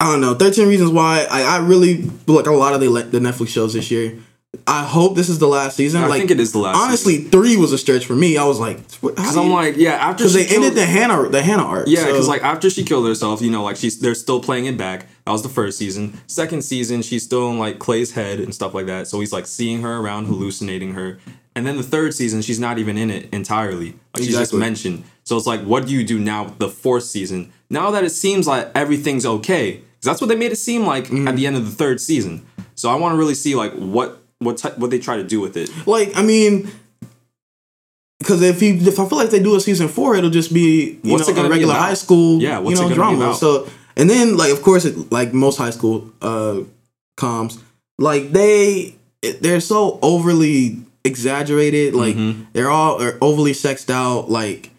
[0.00, 0.34] I don't know.
[0.34, 1.26] Thirteen Reasons Why.
[1.30, 4.18] I, I really like a lot of the the Netflix shows this year.
[4.66, 6.02] I hope this is the last season.
[6.02, 6.76] I like, think it is the last.
[6.76, 8.38] Honestly, three was a stretch for me.
[8.38, 11.64] I was like, because I'm like, yeah, after because they ended the Hannah the Hannah
[11.64, 11.86] arc.
[11.88, 14.66] Yeah, so- because like after she killed herself, you know, like she's they're still playing
[14.66, 15.06] it back.
[15.26, 16.18] That was the first season.
[16.26, 19.06] Second season, she's still in like Clay's head and stuff like that.
[19.08, 21.18] So he's like seeing her around, hallucinating her.
[21.54, 23.96] And then the third season, she's not even in it entirely.
[24.14, 25.04] Like she's just mentioned.
[25.24, 26.44] So it's like, what do you do now?
[26.44, 27.52] The fourth season.
[27.68, 31.28] Now that it seems like everything's okay, that's what they made it seem like Mm-hmm.
[31.28, 32.44] at the end of the third season.
[32.74, 35.40] So I want to really see like what what ty- what they try to do
[35.40, 35.70] with it.
[35.86, 36.70] like I mean.
[38.18, 40.98] Because if you, if I feel like they do a season four, it'll just be
[41.04, 43.32] you What's know a regular high school, Yeah, what's you know, drama.
[43.34, 46.62] So and then like of course it, like most high school uh
[47.16, 47.62] coms,
[47.96, 48.96] like they
[49.40, 51.94] they're so overly exaggerated.
[51.94, 52.42] Like Mm-hmm.
[52.54, 54.28] they're all are overly sexed out.
[54.28, 54.70] Like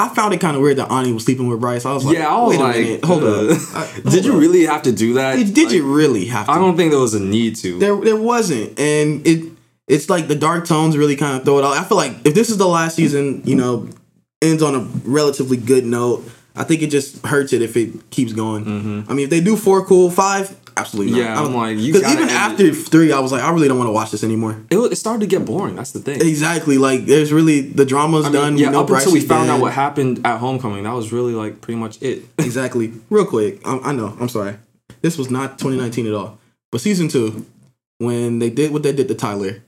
[0.00, 1.84] I found it kind of weird that Ani was sleeping with Bryce.
[1.84, 3.50] I was like, yeah, I was wait like, a minute, hold uh, up.
[3.74, 4.40] I- hold did you up.
[4.40, 5.36] really have to do that?
[5.36, 6.52] Did, did Like, you really have to?
[6.52, 7.78] I don't think there was a need to.
[7.78, 9.52] there there wasn't and it
[9.88, 12.32] it's like the dark tones really kind of throw it out i feel like if
[12.32, 13.88] this is the last season you know
[14.40, 16.22] ends on a relatively good note
[16.54, 18.62] i think it just hurts it if it keeps going
[19.08, 21.18] i mean if they do four cool five absolutely not.
[21.20, 23.78] Yeah, I'm like, you 'cause gotta even after three i was like i really don't
[23.78, 25.76] want to watch this anymore it, it started to get boring.
[25.76, 26.20] That's the thing.
[26.20, 29.14] exactly like there's really the drama's I mean, done yeah, we know up Bryce until
[29.14, 32.24] we found out what happened at homecoming, that was really like pretty much it.
[32.38, 34.56] exactly real quick I, I know i'm sorry
[35.02, 36.38] this was not 2019 at all
[36.72, 37.46] but season two
[37.98, 39.62] when they did what they did to tyler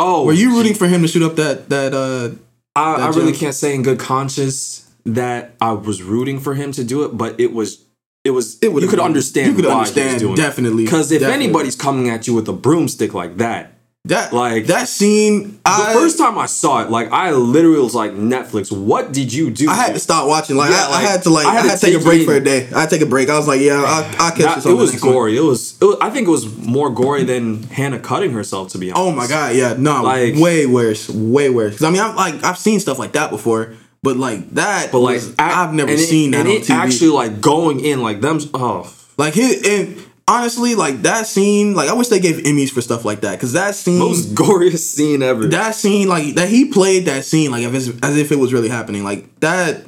[0.00, 2.30] Oh, were you rooting for him to shoot up that that uh
[2.76, 6.84] I, I really can't say in good conscience that I was rooting for him to
[6.84, 7.84] do it, but it was.
[8.28, 8.58] It was.
[8.62, 9.46] It you could understand.
[9.48, 11.44] you could understand, definitely, Because if definitely.
[11.44, 15.92] anybody's coming at you with a broomstick like that, That Like- that scene, the I
[15.92, 19.68] first time I saw it, like I literally was like, Netflix, what did you do?
[19.68, 20.56] I had to stop watching.
[20.56, 22.26] Like, Yeah, I, like, I had to like I had, to take, a break in.
[22.26, 22.68] for a day.
[22.74, 23.28] I had to take a break.
[23.28, 24.66] I was like, yeah, I'll, I'll catch this.
[24.66, 25.36] It was gory.
[25.36, 25.96] It was, it was.
[26.00, 28.70] I think it was more gory than Hannah cutting herself.
[28.72, 29.02] To be honest.
[29.02, 31.72] Oh my god, yeah, no, Like- way worse, way worse.
[31.74, 35.00] Because I mean, I'm like I've seen stuff like that before, but like that, But
[35.00, 36.70] like was- ac- I've never and it- seen that and on it TV.
[36.74, 38.38] actually like going in like them.
[38.54, 42.80] Oh, like his and honestly, like that scene, like I wish they gave Emmys for
[42.80, 45.46] stuff like that because that scene, most goriest scene ever.
[45.48, 48.52] that scene, like that he played that scene like if it's, as if it was
[48.52, 49.04] really happening.
[49.04, 49.84] Like that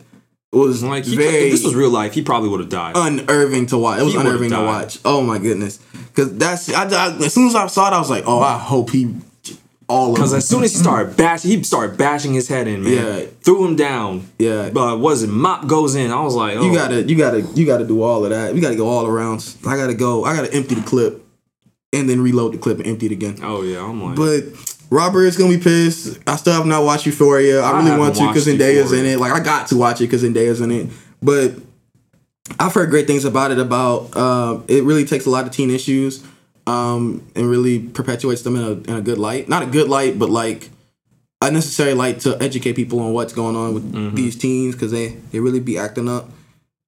[0.52, 2.94] was like he, very if this was real life, he probably would have died.
[2.96, 4.00] unnerving to watch.
[4.00, 4.98] It was He unnerving to watch.
[5.04, 8.10] Oh my goodness, because that's I, I- as soon as I saw it, I was
[8.10, 9.14] like, oh, I hope he
[9.90, 12.92] all Because as soon as he started bashing, he started bashing his head in, man.
[12.92, 13.26] Yeah.
[13.42, 14.28] Threw him down.
[14.38, 14.70] Yeah.
[14.70, 16.10] But was it mop goes in?
[16.10, 16.62] I was like, oh.
[16.62, 18.54] You gotta, you gotta, you gotta do all of that.
[18.54, 19.56] We gotta go all around.
[19.66, 20.24] I gotta go.
[20.24, 21.22] I gotta empty the clip,
[21.92, 23.38] and then reload the clip and empty it again.
[23.42, 24.16] Oh yeah, I'm like.
[24.16, 24.44] But
[24.90, 26.18] Robert is gonna be pissed.
[26.26, 27.60] I still have not watched Euphoria.
[27.60, 29.18] I I really want to because Zendaya's in it.
[29.18, 30.88] Like I got to watch it because Zendaya's in it.
[31.22, 31.54] But
[32.58, 33.58] I've heard great things about it.
[33.58, 36.24] About uh, it really takes a lot of teen issues,
[36.66, 39.48] um, and really perpetuates them in a in a good light.
[39.48, 40.70] Not a good light, but like
[41.42, 44.14] a necessary light to educate people on what's going on with Mm-hmm.
[44.14, 46.28] these teens because they they really be acting up.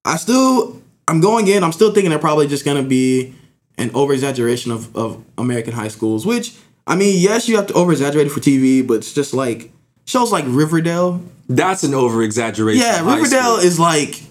[0.05, 1.63] I still I'm going in.
[1.63, 3.33] I'm still thinking they're probably just gonna be
[3.77, 6.25] an over exaggeration of of American high schools.
[6.25, 6.55] Which
[6.85, 9.71] I mean, yes, you have to over exaggerate it for TV, but it's just like
[10.05, 11.21] shows like Riverdale.
[11.49, 12.81] that's an over exaggeration.
[12.81, 14.21] Yeah, Riverdale is like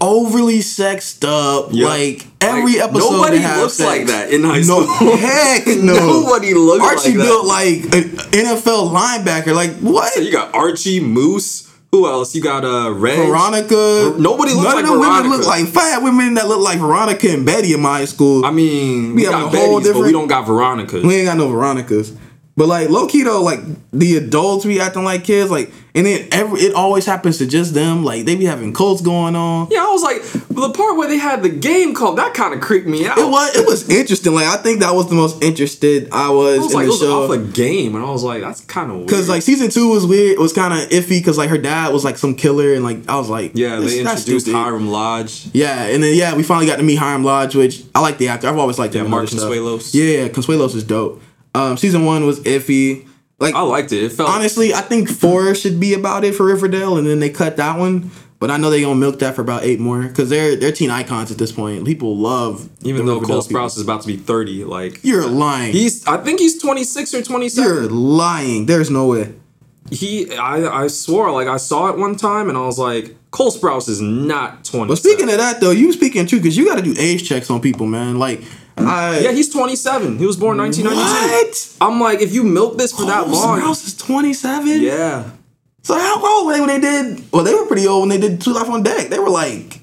[0.00, 1.68] overly sexed up.
[1.72, 1.86] Yeah.
[1.88, 3.86] Like every Like, episode, nobody looks sex.
[3.86, 5.16] like that in high No, school.
[5.16, 5.94] heck no.
[5.94, 7.26] Nobody looks Archie like that.
[7.26, 8.10] Archie built like an
[8.46, 9.54] NFL linebacker.
[9.54, 10.16] Like what?
[10.22, 11.70] You got Archie Moose.
[11.92, 12.34] Who else?
[12.34, 13.16] You got uh Reg.
[13.16, 14.14] Veronica.
[14.18, 17.30] Nobody looks None like of the women look like fat women that look like Veronica
[17.30, 18.44] and Betty in my school.
[18.44, 21.00] I mean, we, We got a whole Betty's, but we don't got Veronica.
[21.02, 22.12] we ain't got no Veronicas.
[22.56, 23.58] But like low key though, like
[23.92, 27.74] the adults be acting like kids, like, and then every it always happens to just
[27.74, 28.04] them.
[28.04, 29.66] Like they be having cults going on.
[29.72, 32.60] Yeah, I was like, the part where they had the game called that kind of
[32.60, 33.18] creeped me out.
[33.18, 34.34] It was it was interesting.
[34.34, 36.86] Like I think that was the most interested I was, I was in like, it
[36.86, 37.24] the was show.
[37.24, 39.08] off a game, and I was like, that's kind of weird.
[39.10, 40.34] Cause like season two was weird.
[40.34, 43.08] It was kind of iffy because like her dad was like some killer, and like
[43.08, 44.46] I was like, yeah, they introduced.
[44.46, 45.48] Hiram Lodge.
[45.52, 48.28] Yeah, and then yeah, we finally got to meet Hiram Lodge, which I like the
[48.28, 48.46] actor.
[48.46, 48.94] I've always liked.
[48.94, 49.24] Yeah, in Mark.
[49.24, 49.92] Consuelos.
[49.92, 51.20] Yeah, Consuelos is dope.
[51.54, 53.06] Um, season one was iffy.
[53.38, 54.04] Like I liked it.
[54.04, 57.30] It felt honestly, I think four should be about it for Riverdale, and then they
[57.30, 58.10] cut that one.
[58.38, 60.90] But I know they gonna milk that for about eight more because they're they're teen
[60.90, 61.84] icons at this point.
[61.86, 65.02] People love even though Riverdale Cole Sprouse is about to be thirty, like.
[65.02, 65.72] You're lying.
[65.72, 68.66] he's, I think he's twenty six or twenty You're lying.
[68.66, 69.34] There's no way.
[69.90, 73.50] He, I, I swore, like I saw it one time, and I was like, Cole
[73.50, 74.88] Sprouse is not twenty.
[74.88, 77.50] But speaking of that though, you speaking true because you got to do age checks
[77.50, 78.18] on people, man.
[78.18, 78.42] Like,
[78.76, 80.18] I yeah, he's twenty seven.
[80.18, 81.04] He was born nineteen ninety two.
[81.04, 81.76] what?
[81.80, 84.82] I'm like, if you milk this for oh, that long, Sprouse is 27.
[84.82, 85.30] yeah.
[85.82, 87.30] So how old were they when they did?
[87.32, 89.08] Well, they were pretty old when they did Two Life on Deck.
[89.10, 89.80] They were like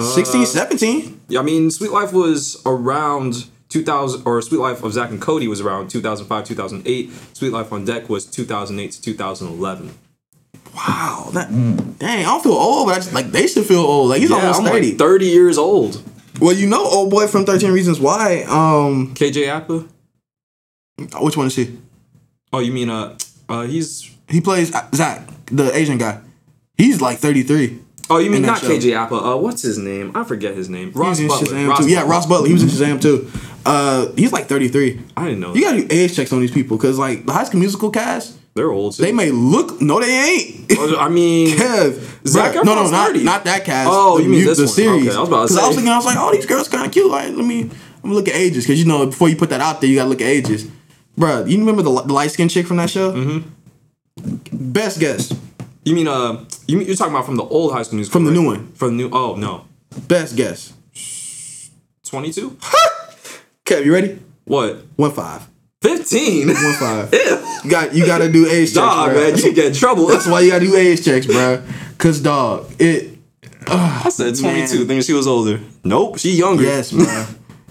[0.00, 1.20] uh, 16, 17.
[1.28, 5.46] Yeah, I mean, Suite Life was around 2000, or Suite Life of Zack and Cody
[5.48, 7.10] was around 2005, 2008.
[7.36, 9.94] Suite Life on Deck was 2008 to 2011.
[10.74, 11.48] Wow, that
[11.98, 14.10] dang, I don't feel old, but I just like they should feel old.
[14.10, 14.88] Like he's Yeah, almost I'm 30.
[14.90, 16.02] like 30 years old.
[16.40, 18.42] Well, you know, old boy from 13 Reasons Why.
[18.48, 19.86] Um, KJ Apa?
[21.20, 21.78] which one is he?
[22.52, 23.16] Oh, you mean, uh,
[23.48, 26.20] uh, he's, He plays uh, Zach, the Asian guy.
[26.76, 27.78] He's like 33.
[28.10, 28.68] oh, you mean not show.
[28.68, 29.14] KJ Apa.
[29.14, 30.12] Uh, what's his name?
[30.16, 30.92] I forget his name.
[30.92, 31.66] Ross Butler.
[31.68, 31.88] Ross.
[31.88, 32.46] Yeah, Ross Butler.
[32.48, 33.30] He was in Shazam too.
[33.64, 35.00] Uh, he's like 33.
[35.16, 35.70] I didn't know You that.
[35.76, 38.72] gotta do age checks on these people because like the High School Musical cast, They're
[38.72, 39.02] old, too.
[39.02, 40.72] they may look no, they ain't.
[40.98, 43.22] I mean, Kev, Zac bruh, no, no, not 30.
[43.22, 43.88] not that cast.
[43.92, 44.72] Oh, the, you mean mu- this the one.
[44.72, 45.06] series?
[45.08, 46.66] Okay, I was about to 'Cause I was thinking, I was like, oh, these girls
[46.68, 47.10] kind of cute.
[47.10, 47.70] Like, let me,
[48.02, 50.08] I'm look at ages because you know before you put that out there, you gotta
[50.08, 50.66] look at ages,
[51.18, 53.12] Bruh, You remember the, the light skinned chick from that show?
[53.12, 53.48] Mm-hmm.
[54.72, 55.32] Best guess.
[55.84, 58.24] You mean uh you mean, you're talking about from the old high school musical From
[58.24, 58.40] the right?
[58.40, 58.72] new one.
[58.72, 59.66] From the new oh no.
[60.08, 60.72] Best guess.
[62.06, 62.56] 22?
[63.64, 64.18] Kev, you ready?
[64.44, 64.84] What?
[64.96, 65.46] One five.
[65.82, 66.48] 15?
[66.48, 67.12] One five.
[67.64, 70.06] you got you got to do age checks, Dog, man, That's, you get in trouble.
[70.06, 71.62] that's why you got to do age checks, bro.
[71.98, 73.18] Cause dog, it.
[73.68, 74.66] I said 22, Man.
[74.68, 75.60] thinking she was older.
[75.82, 76.62] Nope, she younger.
[76.62, 77.26] Yes, bro.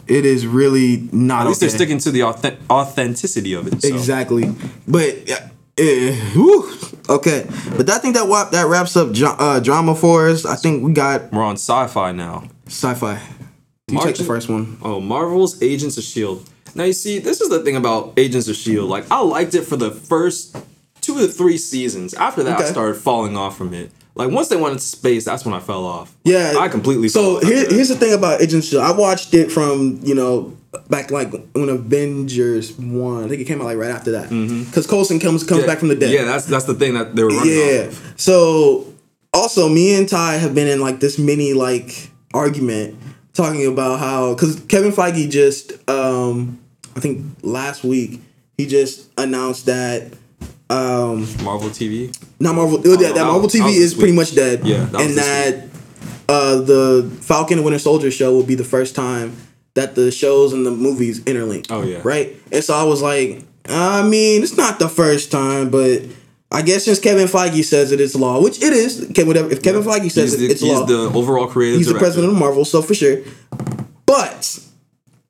[0.07, 1.41] it is really not.
[1.43, 1.67] At least okay.
[1.69, 3.81] they're sticking to the authentic- authenticity of it.
[3.81, 3.87] So.
[3.87, 4.53] Exactly.
[4.87, 5.35] But uh,
[5.77, 6.69] eh, whew,
[7.09, 7.47] okay.
[7.77, 10.45] But I think that wap, that wraps up dra- uh, drama for us.
[10.45, 12.43] I think we got We're on sci-fi now.
[12.67, 13.21] sci-fi.
[13.87, 14.77] You take the first one.
[14.81, 16.49] Oh, Marvel's Agents of Shield.
[16.75, 18.89] Now you see, this is the thing about Agents of Shield.
[18.89, 20.55] Like I liked it for the first
[21.01, 22.13] two to three seasons.
[22.13, 23.91] After that, I started falling off from it.
[24.15, 26.15] Like once they went into space, that's when I fell off.
[26.23, 27.09] Yeah, I completely.
[27.09, 28.67] So here, here's the thing about Agents.
[28.67, 28.83] of Shield.
[28.83, 30.55] I watched it from you know
[30.89, 33.23] back like when Avengers one.
[33.23, 35.79] I think it came out like right after that because Coulson comes comes Yeah, back
[35.79, 36.11] from the dead.
[36.11, 37.53] Yeah, that's that's the thing that they were running.
[37.53, 37.87] Yeah.
[37.87, 38.21] off of.
[38.21, 38.93] So
[39.33, 42.97] also me and Ty have been in like this mini like argument
[43.33, 46.59] talking about how because Kevin Feige just um
[46.95, 48.21] I think last week
[48.57, 50.13] he just announced that
[50.69, 52.15] um Marvel TV.
[52.39, 54.65] not Marvel that, that that Marvel was- TV was is pretty much dead.
[54.65, 55.67] Yeah, that and that
[56.29, 59.35] uh the Falcon and Winter Soldier show will be the first time
[59.75, 61.67] that the shows and the movies interlink.
[61.69, 61.99] Oh, yeah.
[62.03, 62.33] Right?
[62.51, 66.01] And so I was like, I mean, it's not the first time, but
[66.49, 69.01] I guess since Kevin Feige says it, it's law, which it is.
[69.01, 70.85] If Kevin Feige says He's, it, the, it's he's law.
[70.85, 71.77] the overall creative.
[71.79, 73.17] he's the president of Marvel, so for sure.
[74.05, 74.59] But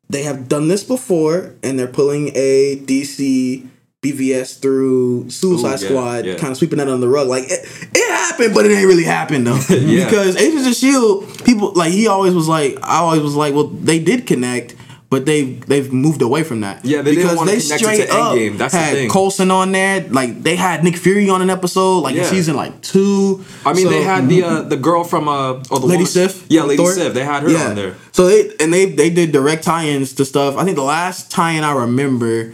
[0.10, 3.68] they have done this before, and they're pulling a DC
[4.06, 6.36] BVS through Suicide Ooh, yeah, Squad, yeah.
[6.36, 7.28] kind of sweeping that under the rug.
[7.28, 9.60] Like it, it happened, but it ain't really happened though.
[9.70, 10.06] Yeah.
[10.06, 13.68] Because Agents of Shield, people like he always was like, I always was like, well,
[13.68, 14.76] they did connect.
[15.08, 16.84] But they they've moved away from that.
[16.84, 18.58] Yeah, they connect it to Endgame.
[18.58, 19.10] That's the had thing.
[19.10, 20.02] Coulson on there.
[20.10, 23.46] Like they had Nick Fury on an episode, like in season like two.
[23.66, 26.06] I mean, So- they had the uh, the girl from uh, or the Lady woman-
[26.08, 26.46] Sif.
[26.50, 26.92] Yeah, Lady Thor?
[26.92, 27.14] Sif.
[27.14, 27.96] They had her on there.
[28.14, 30.58] So they and they they did direct tie-ins to stuff.
[30.58, 32.54] I think the last tie-in I remember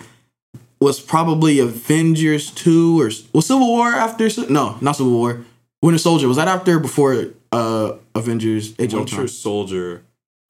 [0.82, 4.28] was probably Avengers two or was Civil War after?
[4.50, 5.46] No, not Civil War.
[5.82, 10.04] Winter Soldier was that after or before uh Avengers Age of Winter Soldier.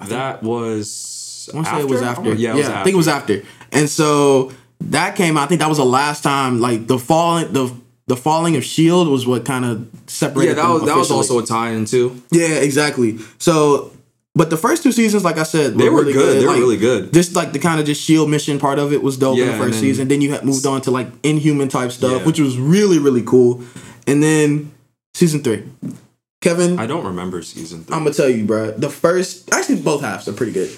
[0.08, 1.21] That was.
[1.52, 2.34] I want to say it was after.
[2.34, 3.44] Yeah, it was I think it was after.
[3.72, 5.44] And so that came out.
[5.44, 6.60] I think that was the last time.
[6.60, 7.74] Like the falling the
[8.08, 10.50] the falling of Shield was what kind of separated.
[10.52, 12.22] Yeah, that them was that was also a tie-in too.
[12.32, 13.20] Yeah, exactly.
[13.38, 13.92] So,
[14.36, 16.42] but the first two seasons, like I said, They were really good.
[16.42, 17.14] They were Like, really good.
[17.14, 19.54] Just like the kind of just shield mission part of it was dope in the
[19.54, 20.08] first then- season.
[20.08, 22.26] Then you had moved on to like Inhuman type stuff, Yeah.
[22.26, 23.62] which was really really cool.
[24.08, 24.72] And then
[25.14, 25.64] season three,
[26.42, 28.72] Kevin, I don't remember season 3 I'm gonna tell you, bro.
[28.72, 30.72] The first, actually, both halves are pretty good.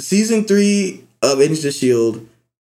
[0.00, 2.26] Season three of Agents of Shield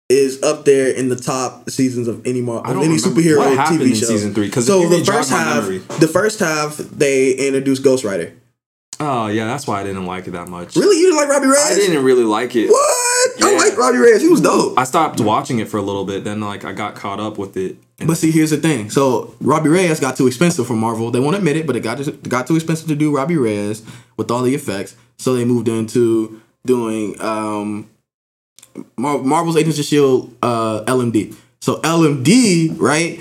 [0.09, 3.95] is up there in the top seasons of any Mar- of any superhero what TV
[3.95, 4.07] show.
[4.07, 5.65] season three, if so the first half,
[6.01, 8.33] the first half, they introduced Ghost Rider.
[9.01, 10.77] Oh yeah, that's why I didn't like it that much.
[10.77, 11.73] Really, you didn't like Robbie Reyes?
[11.73, 12.69] I didn't really like it.
[12.69, 13.43] What?
[13.43, 14.21] I like Robbie Reyes.
[14.21, 14.71] He was mm-hmm.
[14.71, 14.79] dope.
[14.79, 16.25] I stopped watching it for a little bit.
[16.25, 17.77] Then like I got caught up with it.
[18.07, 18.91] But see, here's the thing.
[18.91, 21.11] So Robbie Reyes got too expensive for Marvel.
[21.11, 23.83] They won't admit it, but it got got too expensive to do Robbie Reyes
[24.17, 24.97] with all the effects.
[25.19, 27.89] So they moved into doing um,
[28.97, 31.35] Mar- Marvel's Agents of Shield uh, LMD.
[31.61, 33.19] So LMD, right?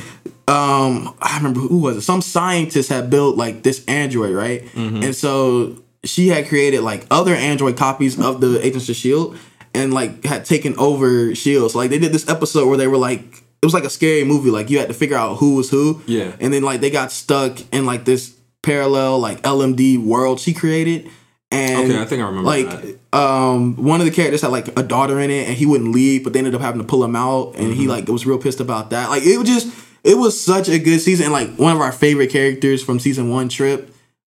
[0.47, 2.01] Um, I remember who was it?
[2.01, 4.63] Some scientist had built like this android, right?
[4.75, 9.38] And so she had created like other android copies of the Agents of Shield,
[9.73, 11.73] and like had taken over Shields.
[11.73, 13.21] So like they did this episode where they were like,
[13.62, 14.49] it was like a scary movie.
[14.49, 16.01] Like you had to figure out who was who.
[16.08, 16.36] Yeah.
[16.39, 21.10] And then like they got stuck in like this parallel like LMD world she created.
[21.51, 24.83] And Okay, I think I remember like um one of the characters had like a
[24.83, 27.15] daughter in it and he wouldn't leave, but they ended up having to pull him
[27.15, 27.73] out and Mm-hmm.
[27.81, 29.09] he like was real pissed about that.
[29.09, 29.67] Like it was just
[30.03, 33.29] it was such a good season and like one of our favorite characters from season
[33.29, 33.93] one trip.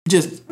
[0.08, 0.42] Just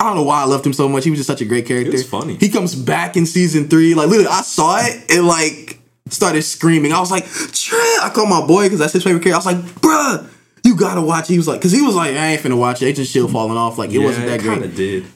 [0.00, 1.04] I don't know why I loved him so much.
[1.04, 1.92] He was just such a great character.
[1.92, 2.34] was funny.
[2.36, 3.94] He comes back in season three.
[3.94, 5.78] Like literally, I saw it and like
[6.10, 6.92] started screaming.
[6.92, 8.02] I was like, Trent!
[8.04, 9.48] I called my boy because that's his favorite character.
[9.48, 10.28] I was like, bruh,
[10.64, 11.30] you gotta watch.
[11.30, 12.86] it." He was like, because he was like, I ain't finna watch it.
[12.86, 13.78] Agent Shield falling off.
[13.78, 14.74] Like it yeah, wasn't that it great.
[14.74, 15.06] did.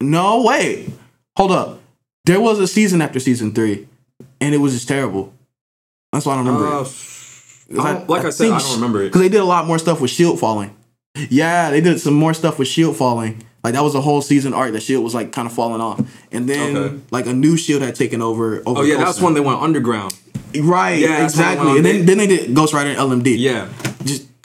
[0.00, 0.90] No, wait.
[1.36, 1.80] Hold up.
[2.24, 3.88] There was a season after season three,
[4.40, 5.32] and it was just terrible.
[6.12, 7.78] That's why I don't remember Uh, it.
[7.80, 9.06] I don't- like I said, I don't remember it.
[9.06, 10.70] Because they did a lot more stuff with Shield falling.
[11.28, 13.42] Yeah, they did some more stuff with Shield falling.
[13.62, 16.00] Like that was a whole season arc that Shield was like kind of falling off,
[16.32, 16.96] and then Okay.
[17.10, 18.62] like a new Shield had taken over.
[18.66, 20.14] over Oh yeah, that's when they went underground.
[20.58, 21.76] Right, Yeah, that's when they exactly.
[21.76, 23.36] And then, then they did Ghost Rider and LMD.
[23.38, 23.68] Yeah,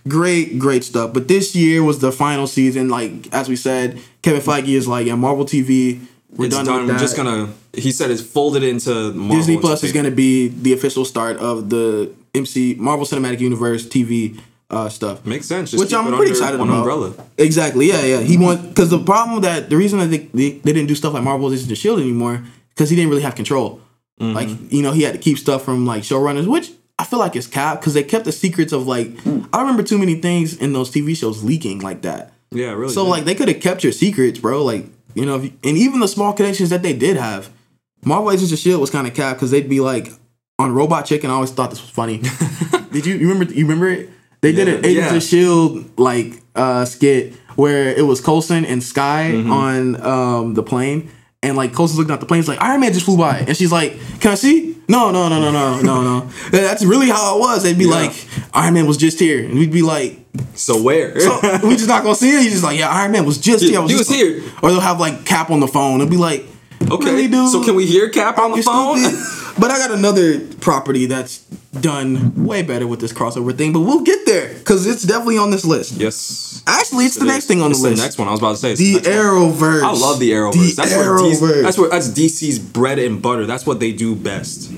[0.08, 1.14] great, great stuff.
[1.14, 2.90] But this year was the final season.
[2.90, 6.02] Like as we said, Kevin Feige is like, yeah, Marvel TV.
[6.36, 6.82] We're it's done, done.
[6.82, 7.00] with We're that.
[7.00, 7.54] just gonna.
[7.74, 11.70] He said it's folded into Marvel Disney Plus is to be the official start of
[11.70, 14.40] the MC Marvel Cinematic Universe TV
[14.70, 15.26] uh, stuff.
[15.26, 15.72] Makes sense.
[15.72, 16.70] Just Which I'm pretty excited about.
[16.70, 17.14] umbrella.
[17.38, 17.88] Exactly.
[17.88, 18.20] Yeah, yeah.
[18.22, 21.14] He want because the problem that the reason that they, they, they didn't do stuff
[21.14, 23.82] like Marvel Agents of Shield anymore because he didn't really have control.
[24.20, 24.34] Mm-hmm.
[24.34, 27.36] Like you know he had to keep stuff from like showrunners, which I feel like
[27.36, 30.58] it's cap because they kept the secrets of like I don't remember too many things
[30.58, 32.34] in those TV shows leaking like that.
[32.52, 32.94] Yeah, really.
[32.94, 33.10] So did.
[33.10, 34.64] like they could have kept your secrets, bro.
[34.64, 37.50] Like you know, if you, and even the small connections that they did have,
[38.06, 40.08] Marvel Agents of Shield was kind of capped because they'd be like
[40.60, 41.30] on Robot Chicken.
[41.30, 42.20] I always thought this was funny.
[42.92, 43.54] did you you remember?
[43.54, 44.10] You remember it?
[44.42, 45.18] They did an Yeah, Agents yeah.
[45.18, 49.52] of Shield like uh, skit where it was Coulson and Skye Mm-hmm.
[49.52, 51.10] on um, the plane.
[51.46, 53.40] And like Coulson's looking at the plane, he's like, Iron Man just flew by.
[53.40, 54.76] And she's like, Can I see?
[54.88, 56.20] No, no, no, no, no, no, no.
[56.52, 57.64] That's really how it was.
[57.64, 57.92] They'd be Yeah.
[57.92, 59.44] like, Iron Man was just here.
[59.44, 60.20] And we'd be like,
[60.54, 61.20] so where?
[61.20, 62.42] so we just not gonna see it.
[62.44, 63.80] He's just like, yeah, Iron Man was just here.
[63.80, 64.44] I He just- was here.
[64.62, 66.02] Or they'll have like Cap on the phone.
[66.02, 66.46] It'll be like,
[66.92, 67.50] okay, really, dude?
[67.50, 68.98] so can we hear Cap on the You're phone?
[69.60, 71.40] but I got another property that's
[71.80, 73.74] done way better with this crossover thing.
[73.74, 75.94] But we'll get there because it's definitely on this list.
[75.94, 76.64] yes.
[76.68, 77.48] Actually, it's the It next is.
[77.48, 78.02] thing on It's the list.
[78.02, 78.28] The next one.
[78.28, 79.04] I was about to say it's The one.
[79.04, 79.84] Arrowverse.
[79.84, 80.54] I love the Arrowverse.
[80.54, 81.64] The that's where DC, Arrowverse.
[81.64, 83.46] that's where that's DC's bread and butter.
[83.46, 84.72] That's what they do best.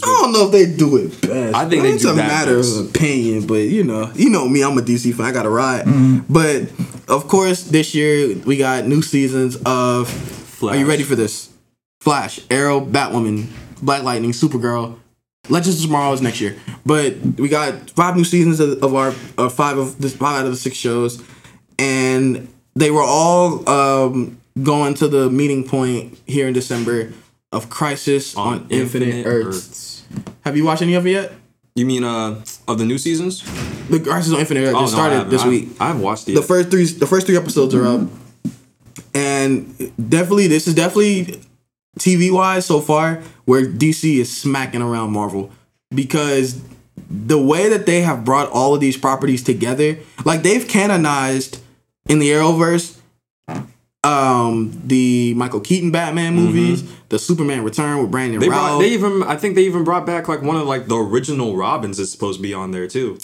[0.00, 1.56] I don't know if they do it best.
[1.56, 2.78] I think they it's do a that matter best.
[2.78, 4.62] of opinion, but you know, you know me.
[4.62, 5.26] I'm a DC fan.
[5.26, 5.86] I got to ride.
[5.86, 6.32] Mm-hmm.
[6.32, 6.70] But
[7.12, 10.08] of course, this year we got new seasons of.
[10.62, 11.50] Are you ready for this?
[12.00, 13.48] Flash, Arrow, Batwoman,
[13.82, 14.98] Black Lightning, Supergirl.
[15.48, 19.14] Legends of Tomorrow is next year, but we got five new seasons of, of our
[19.38, 21.22] uh, five of the five out of the six shows,
[21.78, 27.12] and they were all um, going to the meeting point here in December
[27.50, 30.04] of Crisis on, Infinite, Earths.
[30.42, 31.32] Have you watched any of it yet?
[31.74, 33.42] You mean uh of the new seasons?
[33.88, 35.68] The Crisis on Infinite Earths Oh, just no, started this I- week.
[35.80, 36.34] I haven't watched it.
[36.34, 36.44] the yet.
[36.48, 38.00] first three the first three episodes are up
[39.18, 41.40] and definitely this is definitely
[41.98, 45.50] tv wise so far where dc is smacking around marvel
[45.94, 46.60] because
[47.10, 51.60] the way that they have brought all of these properties together like they've canonized
[52.08, 52.98] in the arrowverse
[54.04, 58.78] um the michael keaton batman movies the superman return with brandon They brought.
[58.78, 59.22] They even.
[59.22, 62.38] I think they even brought back like one of like the original Robins is supposed
[62.38, 63.18] to be on there too.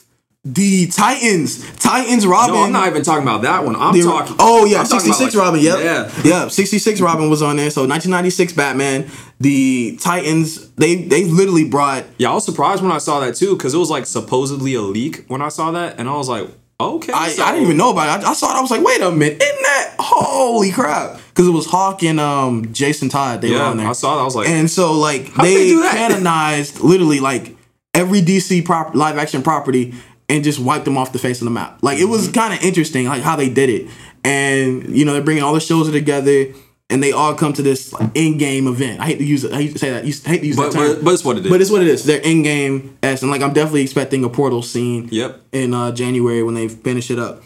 [0.46, 3.76] The titans titans robin No, I'm not even talking about that one.
[3.76, 4.36] I'm The- talking.
[4.38, 5.60] oh yeah, I'm talking about, 66 like- Robin.
[5.60, 5.78] Yep.
[5.78, 6.10] Yeah.
[6.22, 7.70] Yeah, 66 Robin was on there.
[7.70, 12.98] So 1996 Batman, the Titans, they they literally brought Yeah, I was surprised when I
[12.98, 16.08] saw that too because it was like supposedly a leak when I saw that, and
[16.10, 16.46] I was like,
[16.78, 17.12] okay.
[17.14, 18.26] I, so- I didn't even know about it.
[18.26, 18.58] I, I saw it.
[18.58, 21.20] I was like, wait a minute, isn't that holy crap?
[21.30, 23.40] Because it was Hawk and um Jason Todd.
[23.40, 23.88] They were on there.
[23.88, 24.20] I saw that.
[24.20, 27.56] I was like, and so like they, they canonized literally like
[27.94, 29.94] every DC prop live action property
[30.28, 31.78] and just wiped them off the face of the map.
[31.82, 32.10] Like it Mm-hmm.
[32.10, 33.88] was kind of interesting like how they did it.
[34.24, 36.46] And you know they're bringing all the shows together
[36.90, 39.00] and they all come to this like, in-game event.
[39.00, 39.52] I hate to use it.
[39.52, 40.04] I hate to say that.
[40.04, 40.94] I hate to use But, that term.
[40.96, 41.50] but, but it's what it is.
[41.50, 42.04] But it's what it is.
[42.04, 45.40] They're in-game s, and like I'm definitely expecting a portal scene Yep.
[45.52, 47.42] in uh, January when they finish it up.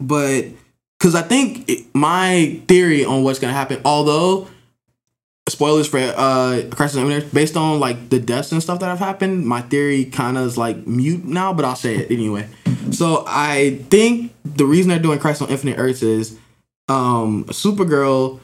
[0.00, 0.46] But
[0.98, 4.48] because I think it, my theory on what's gonna happen, although
[5.48, 8.98] spoilers for uh Crisis on Infinite based on like the deaths and stuff that have
[8.98, 12.48] happened, my theory kind of is like mute now, but I'll say it anyway.
[12.92, 16.38] So I think the reason they're doing Crisis on Infinite Earths is
[16.88, 18.40] um Supergirl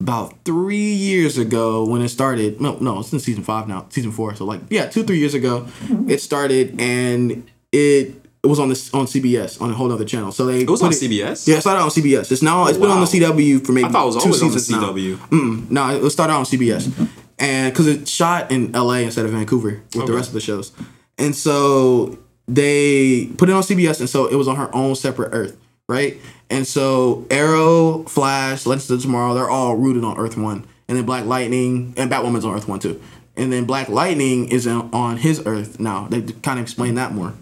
[0.00, 2.60] about three years ago when it started.
[2.60, 4.34] No, no, it's in season five now, season four.
[4.34, 5.66] So like, yeah, two three years ago,
[6.08, 10.30] it started and it it was on this on CBS on a whole other channel.
[10.30, 11.48] So they It was on CBS?
[11.48, 12.30] Yeah, it started on CBS.
[12.30, 13.06] It's now it's been on the.
[13.06, 14.84] CW for maybe I thought it was two always on the seasons.
[14.84, 15.70] CW.
[15.70, 20.06] No, it started on CBS, and because it shot in LA instead of Vancouver with
[20.06, 20.72] the rest of the shows,
[21.16, 22.18] and so
[22.48, 25.56] they put it on CBS, and so it was on her own separate Earth,
[25.88, 26.18] right?
[26.50, 31.06] And so Arrow, Flash, Legends of Tomorrow, they're all rooted on Earth One, and then
[31.06, 33.00] Black Lightning and Batwoman's on Earth One too,
[33.36, 36.08] and then Black Lightning is on on his Earth now.
[36.08, 37.32] They kind of explain that more.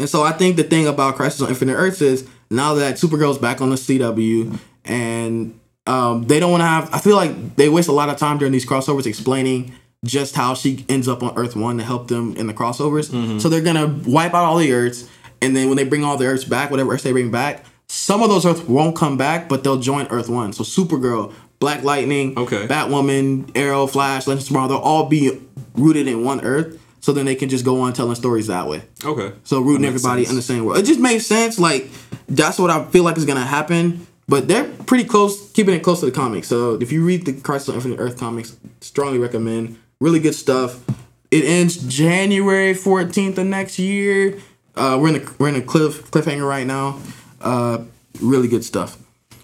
[0.00, 3.38] And so I think the thing about Crisis on Infinite Earths is now that Supergirl's
[3.38, 6.92] back on the CW and um, they don't want to have.
[6.94, 9.72] I feel like they waste a lot of time during these crossovers explaining
[10.04, 13.40] just how she ends up on Earth One to help them in the crossovers.
[13.40, 15.08] So they're gonna wipe out all the Earths,
[15.42, 18.22] and then when they bring all the Earths back, whatever Earths they bring back, some
[18.22, 20.52] of those Earths won't come back, but they'll join Earth One.
[20.54, 22.66] So Supergirl, Black Lightning, Okay.
[22.66, 25.38] Batwoman, Arrow, Flash, Legends of Tomorrow, they'll all be
[25.74, 26.78] rooted in one Earth.
[27.00, 28.82] So then they can just go on telling stories that way.
[29.04, 29.32] Okay.
[29.44, 30.30] So rooting everybody sense.
[30.30, 30.78] in the same world.
[30.78, 31.58] It just makes sense.
[31.58, 31.88] Like
[32.28, 34.06] that's what I feel like is gonna happen.
[34.28, 36.46] But they're pretty close, keeping it close to the comics.
[36.46, 39.76] So if you read the Crisis on Infinite Earth comics, strongly recommend.
[40.00, 40.84] Really good stuff.
[41.30, 44.38] It ends January fourteenth of next year.
[44.76, 47.00] Uh, we're in the we're in a cliff cliffhanger right now.
[47.40, 47.84] Uh,
[48.20, 48.98] really good stuff.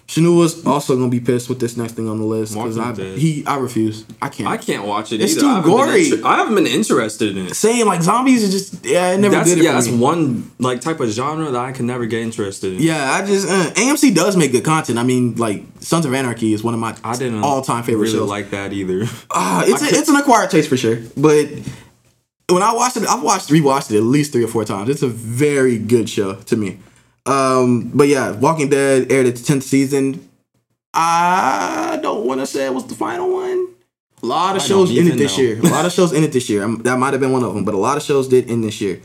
[0.07, 3.17] Shanua's also gonna be pissed with this next thing on the list because I Dead.
[3.19, 4.05] he I refuse.
[4.21, 4.47] I can't.
[4.47, 5.41] I can't watch it It's either.
[5.41, 6.11] too I haven't been gory.
[6.13, 7.55] inter- I haven't been interested in it.
[7.55, 9.97] Saying like zombies is just yeah, it never That's did it yeah, that's me.
[9.97, 12.81] one like type of genre that I can never get interested in.
[12.81, 14.97] Yeah, I just uh, AMC does make good content.
[14.97, 18.03] I mean, like Sons of Anarchy is one of my I didn't all time favorite
[18.03, 18.29] really shows.
[18.29, 19.05] like that either.
[19.29, 20.99] Ah, it's a, it's an acquired taste for sure.
[21.17, 21.49] But
[22.49, 24.89] when I watched it, I've watched rewatched it at least three or four times.
[24.89, 26.79] It's a very good show to me.
[27.27, 30.27] Um, but yeah, Walking Dead aired its tenth season.
[30.93, 33.67] I don't want to say it was the final one.
[34.23, 35.43] A lot of I shows ended this know.
[35.43, 35.59] year.
[35.59, 36.63] A lot of shows ended this year.
[36.63, 38.63] Um, that might have been one of them, but a lot of shows did end
[38.63, 38.99] this year.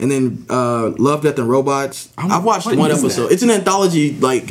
[0.00, 2.06] And then uh, Love, Death, and Robots.
[2.18, 3.28] don't- I've watched one episode.
[3.28, 3.32] that?
[3.32, 4.50] It's an anthology like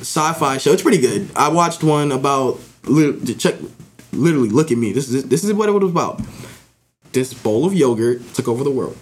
[0.00, 0.72] sci-fi show.
[0.72, 1.28] It's pretty good.
[1.34, 3.56] I watched one about lit- check.
[4.12, 4.92] Literally, look at me.
[4.92, 6.20] This is this is what it was about.
[7.12, 8.96] This bowl of yogurt took over the world.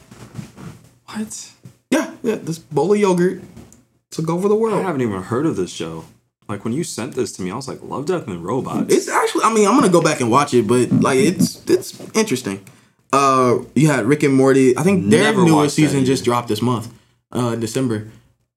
[1.07, 1.51] What?
[1.91, 2.36] Yeah, yeah.
[2.36, 3.43] This bowl of yogurt
[4.11, 4.78] took over the world.
[4.78, 6.05] I haven't even heard of this show.
[6.49, 9.09] Like when you sent this to me, I was like, "Love, Death, and Robots." It's
[9.09, 9.45] actually.
[9.45, 12.64] I mean, I'm gonna go back and watch it, but like, it's it's interesting.
[13.12, 14.76] Uh, you had Rick and Morty.
[14.76, 16.93] I think their Never newest season just dropped this month,
[17.32, 18.09] uh, December.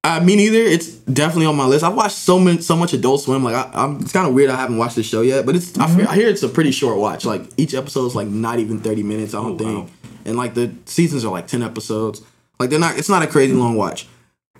[0.05, 0.57] Uh, me neither.
[0.57, 1.83] It's definitely on my list.
[1.83, 3.43] I've watched so many, so much Adult Swim.
[3.43, 4.01] Like, I, I'm.
[4.01, 4.49] It's kind of weird.
[4.49, 5.77] I haven't watched the show yet, but it's.
[5.77, 7.25] I, feel, I hear it's a pretty short watch.
[7.25, 9.33] Like each episode is like not even 30 minutes.
[9.33, 9.81] I don't Oh, wow.
[9.85, 9.91] think.
[10.25, 12.21] And like the seasons are like 10 episodes.
[12.63, 12.97] Like they're not.
[12.97, 14.07] It's not a crazy long watch.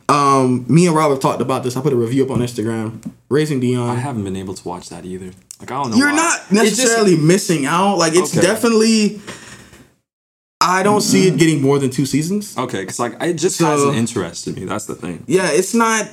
[0.09, 1.77] Um, me and Rob have talked about this.
[1.77, 2.99] I put a review up on Instagram.
[3.29, 3.89] Raising Dion.
[3.89, 5.27] I haven't been able to watch that either.
[5.61, 5.95] Like I don't know.
[5.95, 6.15] You're why.
[6.17, 7.95] not It just- necessarily missing out.
[7.97, 8.45] Like it's Okay.
[8.45, 9.21] definitely.
[10.59, 12.57] I don't see it getting more than two seasons.
[12.57, 14.65] okay, because like it just So- hasn't interested me.
[14.65, 15.23] That's the thing.
[15.27, 16.09] Yeah, it's not.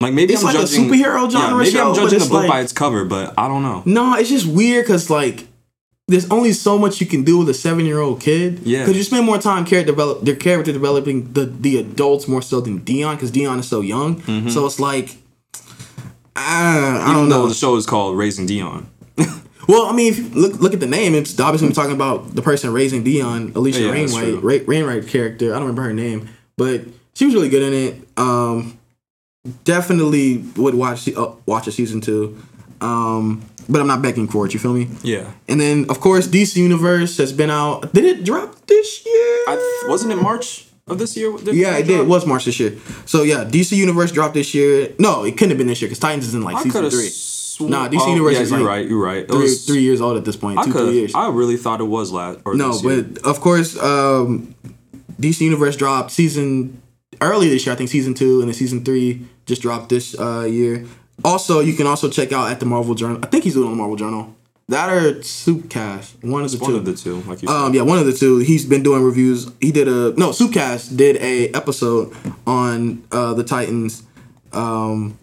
[0.00, 2.32] Like maybe It's I'm like a superhero genre Yeah, maybe show, I'm judging the book
[2.44, 3.82] like- by its cover, but I don't know.
[3.84, 5.46] No, it's just weird because like,
[6.08, 8.60] there's only so much you can do with a seven year old kid.
[8.60, 8.80] Yeah.
[8.80, 12.60] Because you spend more time character develop their character developing the the adults more so
[12.60, 14.20] than Dion because Dion is so young.
[14.50, 15.16] So it's like.
[16.36, 17.46] Uh, I don't know.
[17.46, 18.88] the show is called Raising Dion.
[19.66, 22.42] Well, I mean, if you look look at the name, it's obviously talking about the
[22.42, 24.42] person raising Dion, Alisha Yeah, Rainwright.
[24.42, 25.46] Ra- Rainwright character.
[25.46, 26.28] I don't remember her name,
[26.58, 26.82] but
[27.14, 28.08] she was really good in it.
[28.18, 28.78] Um,
[29.64, 32.36] definitely would watch uh, watch a season two.
[32.82, 34.54] Um, but I'm not begging for it.
[34.54, 34.88] You feel me?
[35.02, 35.30] Yeah.
[35.48, 37.92] And then of course DC Universe has been out.
[37.92, 39.44] Did it drop this year?
[39.48, 41.36] I wasn't it March of this year?
[41.38, 42.00] Did yeah, it did.
[42.00, 42.76] It was March this year.
[43.06, 44.92] So yeah, DC Universe dropped this year.
[44.98, 47.08] No, it couldn't have been this year because Titans is in like I season three.
[47.08, 47.70] sworn.
[47.70, 48.88] Nah, DC oh, Universe yeah, is you're like right.
[48.88, 49.18] You're right.
[49.24, 50.58] It Three, was, three years old at this point.
[50.58, 51.14] I two, three years.
[51.14, 53.02] I really thought it was last or No, this year.
[53.02, 54.54] but of course, um,
[55.20, 56.82] DC Universe dropped season
[57.20, 57.72] early this year.
[57.72, 60.84] I think season two and then season three just dropped this uh, year.
[61.22, 63.18] Also, you can also check out at the Marvel Journal.
[63.22, 64.34] I think he's doing the Marvel Journal.
[64.68, 66.24] That or Soupcast.
[66.24, 66.76] One of the one two.
[66.76, 67.54] of the two, like you said.
[67.54, 68.38] Um, yeah, one of the two.
[68.38, 69.50] He's been doing reviews.
[69.60, 70.30] He did a no.
[70.30, 72.14] Soupcast did a episode
[72.46, 74.02] on uh, the Titans.
[74.52, 75.18] Um,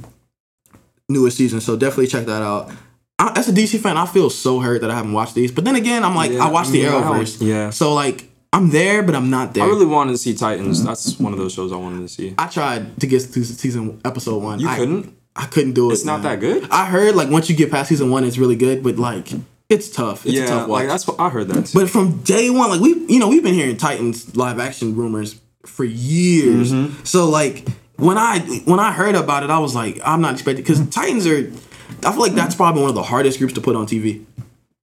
[1.11, 2.71] newest season, so definitely check that out.
[3.19, 5.51] I, as a DC fan, I feel so hurt that I haven't watched these.
[5.51, 7.69] But then again, I'm like, Yeah, I watched the Arrowverse, yeah.
[7.69, 9.63] So like, I'm there, but I'm not there.
[9.63, 10.83] I really wanted to see Titans.
[10.83, 12.33] That's one of those shows I wanted to see.
[12.37, 14.59] I tried to get to season episode one.
[14.59, 15.15] You I, couldn't.
[15.35, 15.93] I couldn't do it.
[15.93, 16.39] It's not man.
[16.39, 16.69] that good?
[16.71, 19.29] I heard like once you get past season one, it's really good, but like
[19.69, 20.25] it's tough.
[20.25, 20.79] It's a yeah, tough watch.
[20.81, 21.67] like that's what I heard that.
[21.67, 21.79] Too.
[21.79, 25.39] But from day one, like we, you know, we've been hearing Titans live action rumors
[25.65, 26.73] for years.
[26.73, 27.03] Mm-hmm.
[27.05, 30.63] So like when I when I heard about it, I was like, I'm not expecting
[30.63, 31.51] because Titans are.
[32.03, 34.25] I feel like that's probably one of the hardest groups to put on TV.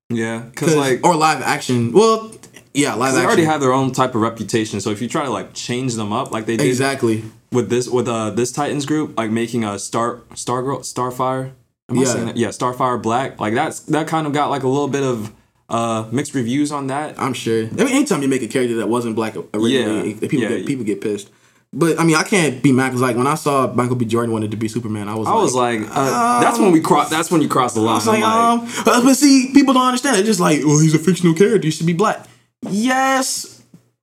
[0.08, 1.92] yeah, because like or live action.
[1.92, 2.32] Well,
[2.74, 4.80] yeah, live they already have their own type of reputation.
[4.80, 7.24] So if you try to like change them up, like they did exactly.
[7.52, 11.52] With this with uh this Titans group, like making a Star Star Girl Starfire.
[11.90, 12.32] Am I Yeah.
[12.34, 13.40] Yeah, Starfire Black.
[13.40, 15.32] Like that's that kind of got like a little bit of
[15.68, 17.18] uh mixed reviews on that.
[17.20, 17.64] I'm sure.
[17.66, 20.48] I mean, anytime you make a character that wasn't black originally, Yeah, people yeah.
[20.48, 21.30] get people get pissed.
[21.70, 24.06] But I mean, I can't be mad because like when I saw Michael B.
[24.06, 27.10] Jordan wanted to be Superman, I was I was like, uh, that's when we cross.
[27.10, 27.92] That's when you cross the line.
[27.92, 30.16] I was like, I'm um, but see, people don't understand.
[30.16, 31.66] They're just like, oh, he's a fictional character.
[31.66, 32.26] He should be black.
[32.62, 33.57] Yes,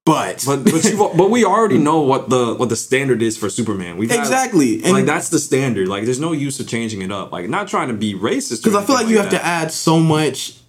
[0.05, 3.97] but but but but we already know what the what the standard is for Superman.
[4.07, 5.87] Had- exactly, and like that's the standard.
[5.87, 7.31] Like there's no use of changing it up.
[7.31, 8.63] Like not trying to be racist.
[8.63, 10.59] because I feel like you have to add so much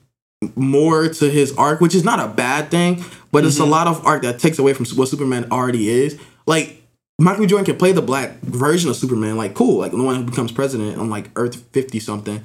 [0.55, 3.71] more to his arc, which is not a bad thing, but it's a Mm-hmm.
[3.71, 6.19] lot of arc that takes away from what Superman already is.
[6.47, 6.83] Like
[7.19, 7.47] Michael.
[7.47, 10.53] Jordan can play the black version of Superman, like cool, like the one who becomes
[10.53, 12.43] president on like Earth fifty something.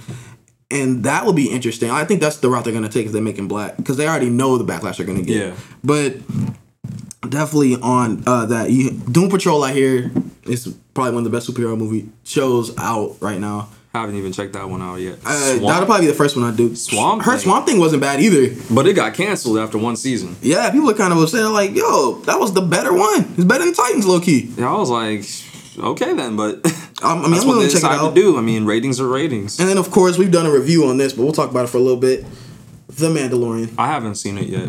[0.70, 1.90] And that will be interesting.
[1.92, 4.08] I think that's the route they're gonna take if they make him black because they
[4.08, 5.48] already know the backlash they're gonna get.
[5.48, 5.56] Yeah.
[5.84, 6.16] But
[7.28, 9.64] definitely on uh, that you, Doom Patrol.
[9.64, 10.12] I hear
[10.46, 13.70] is probably one of the best superhero movie shows out right now.
[13.94, 15.20] haven't even checked that one out yet.
[15.26, 16.76] Uh, that'll probably be the first one I do.
[16.76, 17.40] Swamp Her Thing.
[17.42, 18.56] Swamp Thing wasn't bad either.
[18.74, 20.36] but it got canceled after one season.
[20.42, 21.46] Yeah, people are kind of upset.
[21.52, 23.22] Like, yo, that was the better one.
[23.36, 24.52] It's better than Titans, low key.
[24.58, 25.24] Yeah, I was like,
[25.80, 26.60] okay then, but
[27.04, 28.16] I mean, that's I'm what they to check it decided out.
[28.16, 28.38] to do.
[28.38, 29.60] I mean, ratings are ratings.
[29.60, 31.70] And then, of course, we've done a review on this, but we'll talk about it
[31.70, 32.26] for a little bit.
[32.88, 33.74] The Mandalorian.
[33.78, 34.68] I haven't seen it yet.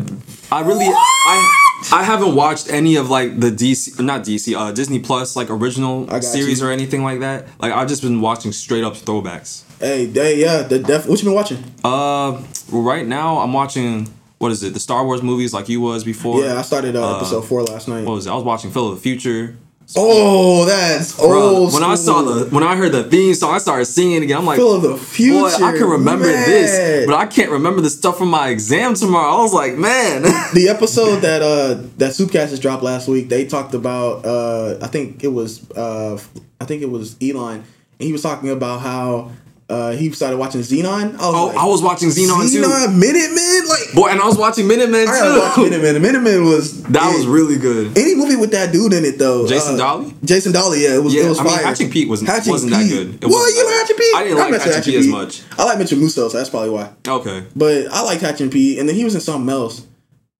[0.51, 4.99] I really, I, I haven't watched any of like the DC, not DC, uh, Disney
[4.99, 6.67] Plus like original series you.
[6.67, 7.47] or anything like that.
[7.59, 9.63] Like I've just been watching straight up throwbacks.
[9.79, 11.07] Hey, they, yeah, the def.
[11.07, 11.63] What you been watching?
[11.83, 14.13] Uh, right now I'm watching
[14.43, 14.73] what is it?
[14.73, 16.43] The Star Wars movies, like you was before.
[16.43, 18.05] Yeah, I started uh, episode four last night.
[18.05, 18.31] What was it?
[18.31, 19.55] I was watching Phil of the Future.
[19.95, 21.73] Oh, that's Bro, old.
[21.73, 24.37] when I saw the when I heard the theme song, I started singing again.
[24.37, 25.39] I'm like, of the Future.
[25.41, 26.49] boy, I can remember man.
[26.49, 29.37] this, but I can't remember the stuff from my exam tomorrow.
[29.37, 30.23] I was like, man.
[30.53, 34.87] the episode that uh that Soupcast has dropped last week, they talked about uh I
[34.87, 36.19] think it was uh
[36.59, 37.65] I think it was Elon, and
[37.99, 39.31] he was talking about how
[39.73, 40.85] uh he started watching Zenon.
[40.85, 42.61] I was oh, like, I was watching Zenon, too.
[42.61, 45.63] Zenon Minutemen, like Boy, and I was watching Minutemen I watch too.
[45.63, 46.01] Minutemen.
[46.01, 47.97] Minutemen was That was really good.
[47.97, 49.47] any movie with that dude in it though.
[49.47, 50.13] Jason uh, Dolley?
[50.23, 51.13] Jason Dolley, yeah, it was.
[51.13, 51.65] Yeah, it was I mean, fire.
[51.65, 53.23] Hatching Pete wasn't- wasn't that good.
[53.23, 53.73] It well, you like.
[53.75, 54.15] Hatching Pete?
[54.15, 55.41] I didn't like Hatching Pete as much.
[55.57, 56.91] I like Mitchell Musso, so that's probably why.
[57.07, 57.43] Okay.
[57.55, 59.85] But I like Hatching Pete, and then he was in something else.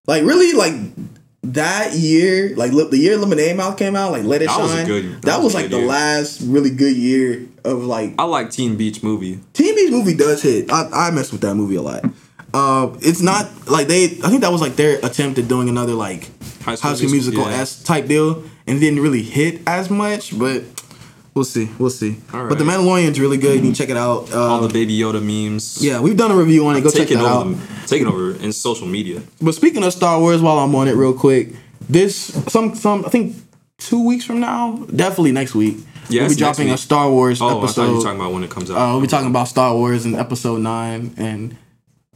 [0.05, 0.73] Like really, like
[1.43, 4.75] that year, like the year Lemonade Mouth came out, like Let It That was a
[4.77, 4.85] Shine.
[4.87, 5.87] good- that that was was like the year.
[5.87, 9.39] last really good year of like I like Teen Beach movie.
[9.53, 10.71] Teen Beach movie does hit.
[10.71, 12.03] I I mess with that movie a lot.
[12.53, 14.05] Uh, it's not like they.
[14.05, 16.29] I think that was like their attempt at doing another like
[16.61, 17.61] High School High School Musical yeah.
[17.61, 20.37] s type deal, and it didn't really hit as much.
[20.37, 20.63] But
[21.33, 22.17] we'll see, we'll see.
[22.31, 22.77] All But the right.
[22.77, 23.55] Mandalorian's really good.
[23.55, 24.31] You can check it out.
[24.33, 25.83] All Uh, the Baby Yoda memes.
[25.83, 26.81] yeah, we've done a review on it.
[26.81, 27.45] Go check that out.
[27.45, 29.23] them, taking over in social media.
[29.41, 31.53] But speaking of Star Wars, while I'm on it, real quick,
[31.89, 32.15] this
[32.49, 33.35] some some I think
[33.79, 35.77] two weeks from now, definitely next week.
[36.09, 36.77] Yeah, we'll be dropping a.
[36.77, 38.77] Star Wars Oh, I thought you were talking about when it comes out.
[38.77, 41.55] uh, we'll be talking about Star Wars and episode nine, and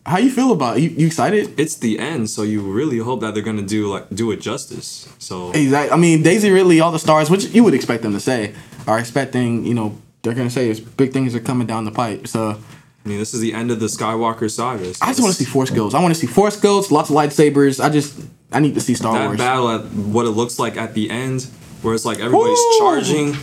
[0.06, 0.82] how you feel about it?
[0.84, 1.60] You, you excited?
[1.60, 5.08] it's the end, so you really hope that they're gonna do like do it justice.
[5.20, 5.92] So Exactly.
[5.92, 8.54] I mean, Daisy Ridley, all the stars, which you would expect them to say,
[8.88, 9.66] are expecting.
[9.66, 12.28] You know, they're gonna say is big things are coming down the pipe.
[12.28, 12.58] So
[13.06, 14.94] I mean, this is the end of the Skywalker saga.
[14.94, 15.96] so I just want to see Force Ghosts.
[15.96, 17.84] I want to see Force Ghosts, lots of lightsabers.
[17.84, 18.20] I just
[18.52, 19.38] I need to see Star that Wars.
[19.38, 21.48] battle at what it looks like at the end,
[21.82, 22.78] where it's like everybody's Woo!
[22.80, 23.36] charging.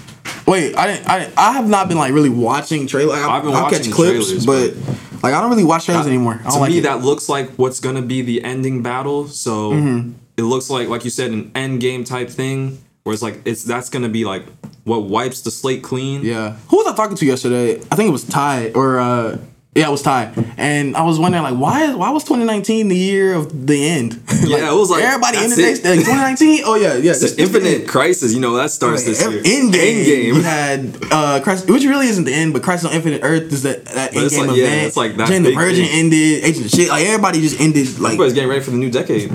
[0.46, 1.08] Wait, I didn't.
[1.08, 3.18] I, I have not been like really watching trailers.
[3.18, 6.40] I've been I'll watching catch clips, trailers, but like I don't really watch trailers anymore.
[6.44, 6.82] I To like me, it.
[6.82, 9.26] that looks like what's gonna be the ending battle.
[9.28, 10.12] So Mm-hmm.
[10.36, 13.64] it looks like, like you said, an end game type thing, where it's like it's
[13.64, 14.44] that's gonna be like
[14.84, 16.22] what wipes the slate clean.
[16.22, 16.56] Yeah.
[16.68, 17.76] Who was I talking to yesterday?
[17.90, 19.38] I think it was Ty or uh
[19.74, 20.32] yeah, it was Ty.
[20.56, 24.20] And I was wondering like why why was 2019 the year of the end?
[24.44, 25.56] Yeah, it was like, everybody it.
[25.56, 26.62] their- like 2019.
[26.66, 27.12] Oh yeah, yeah.
[27.12, 28.34] It's infinite crisis.
[28.34, 29.40] You know that starts this year.
[29.42, 30.34] End game.
[30.34, 33.62] You had uh, Christ, which really isn't the end, but Crisis on Infinite Earth is
[33.62, 35.98] that that end game like- yeah, it's like that the Virgin thing.
[35.98, 36.44] ended.
[36.44, 36.88] Agent of Shit.
[36.90, 37.98] Like everybody just ended.
[37.98, 39.32] Like Everybody's getting ready for the new decade.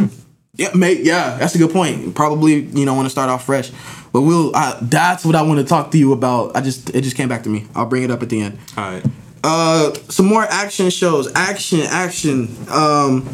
[0.53, 0.99] Yeah, mate.
[1.03, 2.13] Yeah, that's a good point.
[2.13, 3.71] Probably you know want to start off fresh,
[4.13, 4.55] but we'll.
[4.55, 6.55] I, that's what I want to talk to you about.
[6.55, 7.65] I just it just came back to me.
[7.73, 8.59] I'll bring it up at the end.
[8.77, 9.03] All right.
[9.43, 11.31] Uh, some more action shows.
[11.35, 12.55] Action, action.
[12.69, 13.29] Um,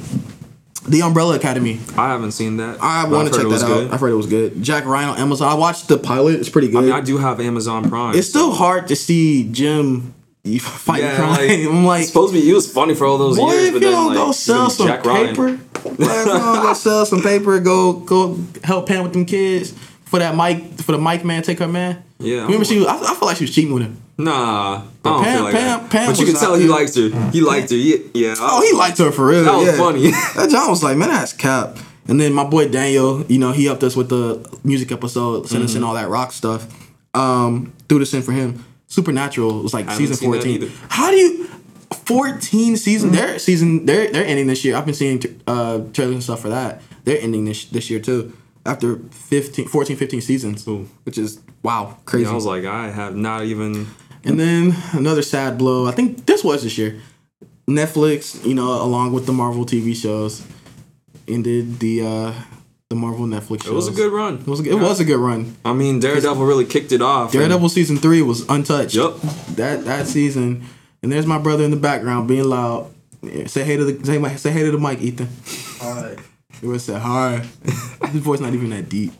[0.87, 1.79] the Umbrella Academy.
[1.97, 2.77] I haven't seen that.
[2.81, 3.67] I want to check that out.
[3.67, 3.91] good.
[3.91, 4.61] I've heard it was good.
[4.61, 5.51] Jack Ryan on Amazon.
[5.51, 6.39] I watched the pilot.
[6.39, 6.77] It's pretty good.
[6.77, 8.15] I mean, I do have Amazon Prime.
[8.15, 11.31] it's still hard to see Jim you fight Yeah, crime.
[11.31, 12.45] like, I'm like, supposed to be.
[12.45, 15.03] He was funny for all those years, if you don't like go sell some Jack
[15.03, 19.25] paper, boy, if you don't go sell some paper, go go help Pam with them
[19.25, 19.71] kids
[20.05, 22.03] for that Mike for the Mike man take her man.
[22.19, 22.85] Yeah, remember she was.
[22.85, 23.99] I, I feel like she was cheating with him.
[24.17, 25.89] Nah, I don't Pam- feel like Pam- that.
[25.91, 27.09] Pam but you can tell he likes her.
[27.31, 27.75] He liked her.
[27.75, 27.97] Yeah.
[28.13, 29.43] yeah Oh, he liked her for real.
[29.43, 29.77] That was yeah.
[29.77, 30.11] funny.
[30.35, 31.77] that John was like, man, that's cap.
[32.07, 35.63] And then my boy Daniel, you know, he helped us with the music episode, sent
[35.63, 35.77] us Mm-hmm.
[35.79, 36.65] in all that rock stuff.
[37.13, 38.63] Um, threw this in for him.
[38.87, 40.71] Supernatural was like I season fourteen.
[40.89, 41.49] How do you?
[41.93, 46.23] 14 season their season they're they're ending this year i've been seeing uh trailers and
[46.23, 48.35] stuff for that they're ending this this year too
[48.65, 50.87] after 15 14 15 seasons Ooh.
[51.03, 53.87] which is wow crazy Yeah, I was like, I have not even.
[54.25, 55.87] And then another sad blow.
[55.87, 56.99] I think this was this year.
[57.67, 60.45] Netflix, you know, along with the Marvel TV shows,
[61.27, 62.33] ended the uh
[62.89, 63.71] the Marvel Netflix shows.
[63.71, 64.35] It was a good run.
[64.35, 65.55] It was a, it was a good run.
[65.65, 67.31] I mean, Daredevil really kicked it off.
[67.33, 68.93] and- Daredevil season three was untouched.
[68.95, 69.19] Yup.
[69.55, 70.63] That that season,
[71.01, 72.91] and there's my brother in the background being loud.
[73.23, 75.27] Yeah, say hey to the say, say hey to the mic, Ethan.
[75.83, 76.19] Alright.
[76.61, 77.37] It was said hi.
[78.11, 79.11] His voice not even that deep,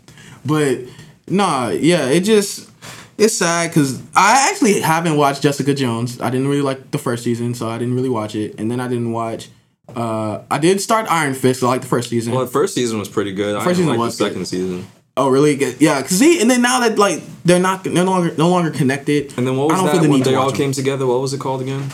[0.46, 0.80] but
[1.28, 2.70] nah, yeah, it just
[3.18, 6.20] it's sad because I actually haven't watched Jessica Jones.
[6.22, 8.80] I didn't really like the first season, so I didn't really watch it, and then
[8.80, 9.50] I didn't watch.
[9.96, 11.60] Uh, I did start Iron Fist.
[11.60, 12.34] So I like the first season.
[12.34, 13.56] Well, the first season was pretty good.
[13.56, 14.30] I First season like was the good.
[14.32, 14.88] second season.
[15.18, 15.56] Oh, really?
[15.56, 15.80] Good.
[15.80, 18.72] Yeah, cause see, and then now that like they're not, they're no longer, no longer
[18.72, 19.34] connected.
[19.38, 20.58] And then what I was don't that feel the when need they all them.
[20.58, 21.06] came together?
[21.06, 21.90] What was it called again?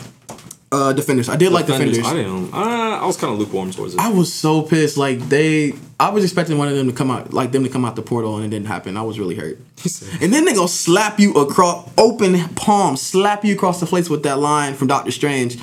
[0.72, 1.28] Uh, Defenders.
[1.28, 1.98] I did like Defenders.
[1.98, 2.52] I didn't.
[2.52, 4.00] Uh, I was kind of lukewarm towards it.
[4.00, 4.96] I was so pissed.
[4.96, 7.84] Like they, I was expecting one of them to come out, like them to come
[7.84, 8.96] out the portal, and it didn't happen.
[8.96, 9.58] I was really hurt.
[10.22, 14.22] And then they go slap you across, open palm, slap you across the face with
[14.22, 15.58] that line from Doctor Strange.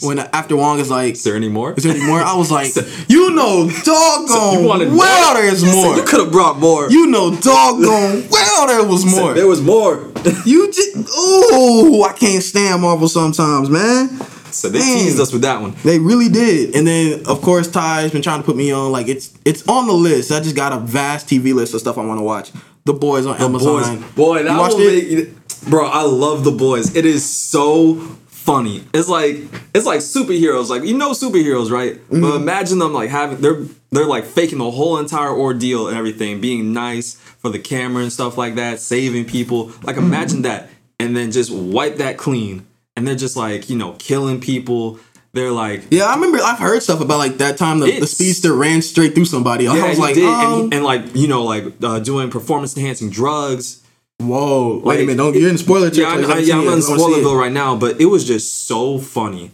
[0.00, 1.74] When after Wong is like, Is there any more?
[1.74, 2.72] "Is there any more?" I was like,
[3.08, 4.98] "You know, doggone You wanted more?
[5.00, 5.96] well, there's more.
[5.96, 6.90] You could have brought more.
[6.90, 9.34] You know, doggone well, there was more.
[9.34, 10.10] There was more.
[10.46, 14.08] You just, ooh, I can't stand Marvel sometimes, man.
[14.54, 14.98] So they Dang.
[14.98, 15.74] teased us with that one.
[15.84, 16.74] They really did.
[16.74, 19.86] And then of course Ty's been trying to put me on like it's it's on
[19.86, 20.30] the list.
[20.32, 22.50] I just got a vast TV list of stuff I want to watch.
[22.84, 24.00] The boys on Amazon.
[24.00, 25.28] Boys, boy, that You watched it?
[25.28, 25.86] make bro.
[25.86, 26.94] I love the boys.
[26.96, 27.94] It is so
[28.26, 28.84] funny.
[28.92, 29.36] It's like
[29.74, 30.68] it's like superheroes.
[30.68, 31.94] Like you know superheroes, right?
[31.94, 32.20] Mm-hmm.
[32.20, 36.40] But imagine them like having they're they're like faking the whole entire ordeal and everything,
[36.40, 39.66] being nice for the camera and stuff like that, saving people.
[39.82, 40.06] Like Mm-hmm.
[40.06, 42.66] imagine that, and then just wipe that clean,
[42.96, 44.98] and they're just like you know killing people.
[45.34, 48.52] They're like Yeah, I remember I've heard stuff about like that time the, the speedster
[48.54, 49.66] ran straight through somebody.
[49.66, 52.76] I yeah, was like, um, and, he- and like you know like uh, doing performance
[52.76, 53.82] enhancing drugs.
[54.20, 56.24] whoa, wait a like, minute, don't you're in spoiler Yeah, territory.
[56.24, 56.66] I, so I, haven't yeah, I'm it.
[56.66, 56.82] in I it.
[57.24, 59.52] Spoilerville right now, but it was just so funny.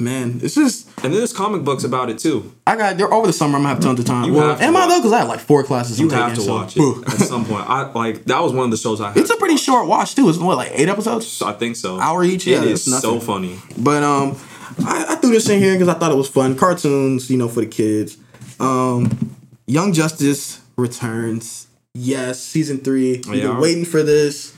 [0.00, 2.54] Man, it's just And there's comic books about it too.
[2.66, 3.56] I got there over the summer.
[3.56, 4.24] I'm gonna have tons of time.
[4.24, 4.98] You well, have to am I though?
[4.98, 6.00] Because I have like four classes.
[6.00, 7.68] You I'm have taking, to so- watch it at some point.
[7.68, 9.18] I like that was one of the shows I had.
[9.18, 10.28] It's a pretty short watch too.
[10.30, 11.42] It's what like eight episodes.
[11.42, 12.00] I think so.
[12.00, 12.46] hour each?
[12.46, 13.58] It Yeah, is that's so funny.
[13.76, 14.38] But um,
[14.86, 16.56] I, I threw this in here because I thought it was fun.
[16.56, 18.16] Cartoons, you know, for the kids.
[18.58, 19.34] Um,
[19.66, 21.66] Young Justice returns.
[21.94, 23.20] Yes, season three.
[23.28, 23.48] We've Yeah.
[23.48, 24.54] been waiting for this.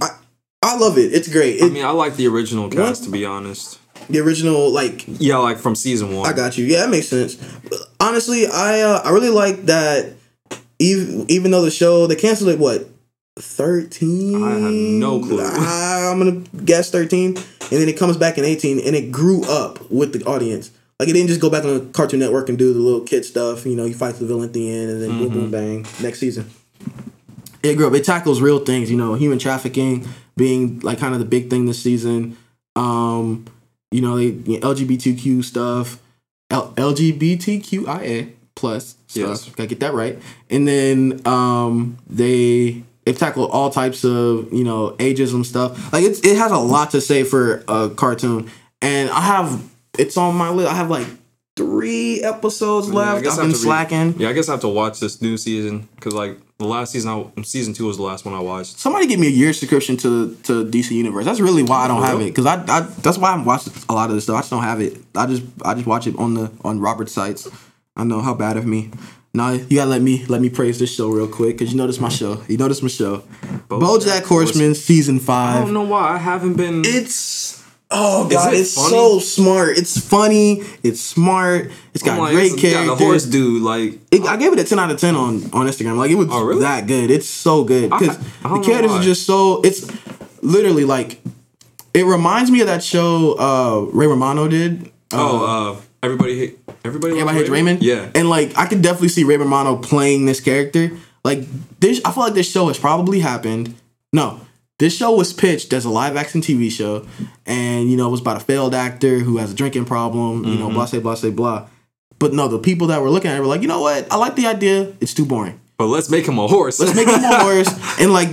[0.00, 0.08] I
[0.62, 1.12] I love it.
[1.14, 1.56] It's great.
[1.60, 3.78] It, I mean, I like the original cast to be honest.
[4.12, 6.28] The original, like Yeah, like from season one.
[6.28, 6.64] I got you.
[6.64, 7.36] Yeah, that makes sense.
[8.00, 10.14] Honestly, I uh, I really like that.
[10.78, 12.88] Even even though the show they canceled it, what
[13.38, 14.42] thirteen?
[14.42, 15.40] I have no clue.
[15.42, 19.44] I, I'm gonna guess thirteen, and then it comes back in eighteen, and it grew
[19.44, 20.70] up with the audience.
[20.98, 23.24] Like it didn't just go back on the Cartoon Network and do the little kid
[23.24, 23.64] stuff.
[23.66, 25.38] You know, he fights the villain at the end, and then boom, Mm-hmm.
[25.40, 25.86] boom, bang.
[26.02, 26.50] Next season,
[27.62, 27.94] it grew up.
[27.94, 28.90] It tackles real things.
[28.90, 30.06] You know, human trafficking
[30.36, 32.36] being like kind of the big thing this season.
[32.76, 33.46] Um,
[33.90, 35.98] you know, they, you know, LGBTQ stuff,
[36.50, 39.28] L- LGBTQIA plus stuff.
[39.28, 39.48] Yes.
[39.50, 40.18] Gotta get that right.
[40.48, 45.92] And then um, they they tackle all types of you know ageism stuff.
[45.92, 48.50] Like it's it has a lot to say for a cartoon,
[48.82, 49.62] and I have
[49.98, 50.70] it's on my list.
[50.70, 51.06] I have like
[51.56, 53.24] three episodes Yeah, I left.
[53.24, 54.14] guess I've been to re- slacking.
[54.20, 57.10] Yeah, I guess I have to watch this new season because like the last season,
[57.10, 58.78] I, season two was the last one I watched.
[58.78, 61.24] Somebody give me a year subscription to to DC Universe.
[61.24, 63.68] That's really why I don't have it because I, I that's why I haven't watched
[63.88, 64.36] a lot of this stuff.
[64.36, 64.98] I just don't have it.
[65.16, 67.48] I just I just watch it on the on Robert's sites.
[67.96, 68.90] I know how bad of me.
[69.32, 71.86] Now you gotta let me let me praise this show real quick because you know
[71.86, 72.42] this my show.
[72.46, 73.22] You know this is my show.
[73.68, 75.56] BoJack Horseman season five.
[75.56, 76.82] I don't know why I haven't been.
[76.84, 77.59] It's
[77.92, 78.90] Oh god, it it's funny?
[78.90, 79.76] so smart.
[79.76, 80.62] It's funny.
[80.82, 81.70] It's smart.
[81.92, 82.86] It's got like, great this characters.
[82.88, 85.42] Got a horse dude, like It, I gave it a ten out of ten on
[85.52, 85.96] on Instagram.
[85.96, 86.60] Like it was Oh, really?
[86.60, 87.10] that good.
[87.10, 89.60] It's so good because I- I don't the characters are just so.
[89.62, 89.90] It's
[90.42, 91.20] literally like
[91.92, 94.90] it reminds me of that show uh Ray Romano did.
[95.12, 97.14] oh, uh, everybody hate everybody.
[97.14, 97.82] Everybody hates Raymond.
[97.82, 100.92] Yeah, and like I could definitely see Ray Romano playing this character.
[101.24, 101.40] Like
[101.80, 103.74] this, I feel like this show has probably happened.
[104.12, 104.40] No,
[104.80, 107.06] this show was pitched as a live action TV show,
[107.46, 110.44] and you know it was about a failed actor who has a drinking problem.
[110.44, 110.58] You Mm-hmm.
[110.60, 111.68] know, blah say blah say blah.
[112.18, 114.10] But no, the people that were looking at it were like, you know what?
[114.12, 114.92] I like the idea.
[115.00, 115.58] It's too boring.
[115.78, 116.78] but let's make him a horse.
[116.80, 117.70] Let's make him more worse.
[118.00, 118.28] And like,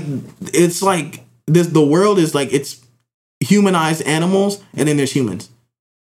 [0.54, 1.68] it's like this.
[1.68, 2.82] The world is like it's
[3.40, 5.50] humanized animals, and then there's humans,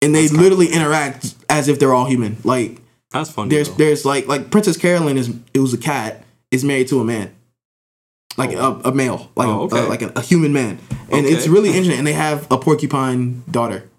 [0.01, 2.37] and they literally interact as if they're all human.
[2.45, 2.79] Like
[3.11, 3.49] That's funny.
[3.49, 3.75] there's though.
[3.75, 7.34] there's like like Princess Carolyn is it was a cat is married to a man,
[8.37, 10.79] like a, a male, like Oh, a, like a, a human man,
[11.11, 11.97] and it's really interesting.
[11.97, 13.89] And they have a porcupine daughter.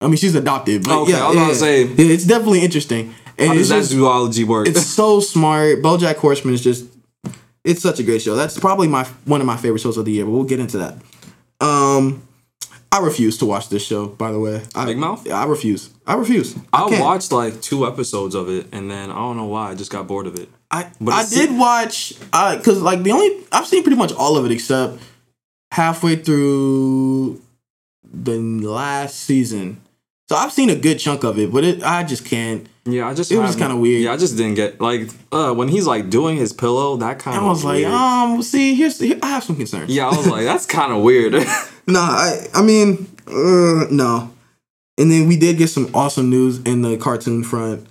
[0.00, 2.62] I mean, she's adopted, but Okay, yeah, I was yeah, to say- yeah, it's definitely
[2.62, 3.14] interesting.
[3.38, 4.66] And How does that just, zoology work?
[4.68, 5.80] it's so smart.
[5.82, 6.86] BoJack Horseman is just
[7.64, 8.34] it's such a great show.
[8.34, 10.78] That's probably my one of my favorite shows of the year, but we'll get into
[10.78, 10.96] that.
[11.60, 12.22] Um
[12.92, 14.62] I refuse to watch this show, by the way.
[14.74, 15.26] I, Big Mouth?
[15.26, 15.90] Yeah, I refuse.
[16.06, 16.56] I refuse.
[16.72, 19.74] I, I watched like two episodes of it, and then I don't know why I
[19.74, 20.48] just got bored of it.
[20.70, 24.36] I But I did watch I cuz like the only I've seen pretty much all
[24.36, 24.98] of it except
[25.72, 27.40] halfway through
[28.04, 29.80] the last season.
[30.28, 32.66] So I've seen a good chunk of it, but it I just can't.
[32.84, 34.02] Yeah, I just It was kinda weird.
[34.02, 36.96] Yeah, I just didn't get like uh when he's like doing his pillow.
[36.96, 39.90] That kind of I was like, um, see, here's here, I have some concerns.
[39.90, 41.34] yeah, I was like, that's kind of weird.
[41.88, 44.32] No, I I mean, uh, no.
[44.98, 47.86] And then we did get some awesome news in the cartoon front.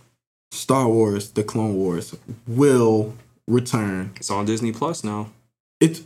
[0.51, 2.15] Star Wars: The Clone Wars
[2.47, 3.13] will
[3.47, 4.11] return.
[4.17, 5.29] it's on Disney Plus now.
[5.79, 6.01] It's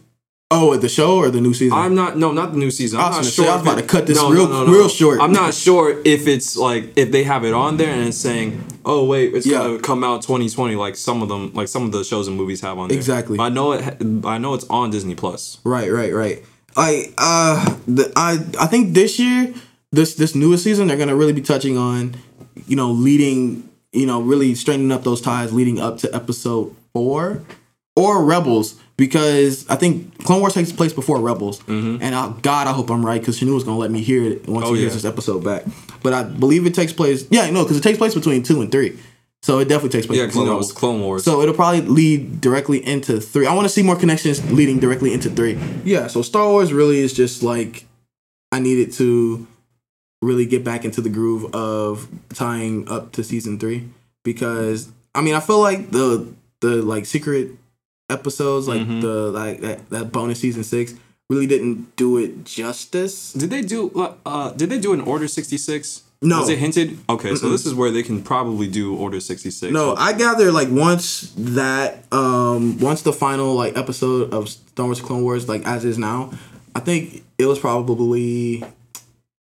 [0.51, 1.77] oh, the show or the new season?
[1.77, 2.17] I'm not.
[2.17, 2.99] No, not the new season.
[2.99, 3.45] I I'm was not sure.
[3.45, 5.19] say, I if about it- to cut this no, real- no, no, real short.
[5.21, 8.63] I'm not sure if it's like if they have it on there and it's saying,
[8.85, 9.59] "Oh wait, it's Yeah.
[9.59, 12.61] gonna come out 2020." Like some of them, like some of the shows and movies
[12.61, 12.97] have on there.
[12.97, 13.37] Exactly.
[13.37, 13.83] But I know it.
[14.25, 15.59] I know it's on Disney Plus.
[15.63, 16.43] Right, right, right.
[16.75, 19.53] I uh, the, I I think this year,
[19.91, 22.15] this this newest season, they're gonna really be touching on,
[22.67, 27.43] you know, leading, you know, really straightening up those ties leading up to episode four,
[27.95, 32.01] or Rebels, because I think Clone Wars takes place before Rebels, mm-hmm.
[32.01, 34.47] and I, God, I hope I'm right, because Shanu was gonna let me hear it
[34.47, 35.63] once Oh, he hears this episode back.
[36.01, 38.71] But I believe it takes place, yeah, no, because it takes place between two and
[38.71, 38.97] three,
[39.41, 40.19] so it definitely takes place.
[40.19, 41.23] Yeah, because you know it's Clone Wars.
[41.23, 43.47] So it'll probably lead directly into three.
[43.47, 45.57] I want to see more connections leading directly into three.
[45.83, 47.85] Yeah, so Star Wars really is just like
[48.51, 49.47] I needed to
[50.21, 53.87] really get back into the groove of tying up to season three
[54.23, 56.27] because I mean I feel like the
[56.61, 57.51] the like secret
[58.09, 59.01] episodes like Mhm.
[59.01, 60.93] the like that, that bonus season six
[61.29, 63.33] really didn't do it justice.
[63.33, 63.91] Did they do?
[64.25, 66.01] Uh, did they do an Order 66?
[66.21, 66.39] No.
[66.39, 66.97] Was it hinted?
[67.07, 69.71] Okay, so this is where they can probably do Order 66.
[69.71, 74.99] No, I gather like once that um once the final like episode of Star Wars
[75.01, 76.31] Clone Wars like as is now,
[76.75, 78.63] I think it was probably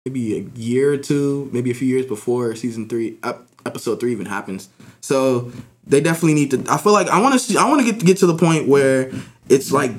[0.05, 3.19] maybe a year or two, maybe a few years before season three
[3.67, 4.69] episode three even happens.
[5.01, 5.53] So
[5.87, 6.65] they definitely need to.
[6.71, 7.57] I feel like I want to see.
[7.57, 9.11] I want to get get to the point where
[9.49, 9.93] it's like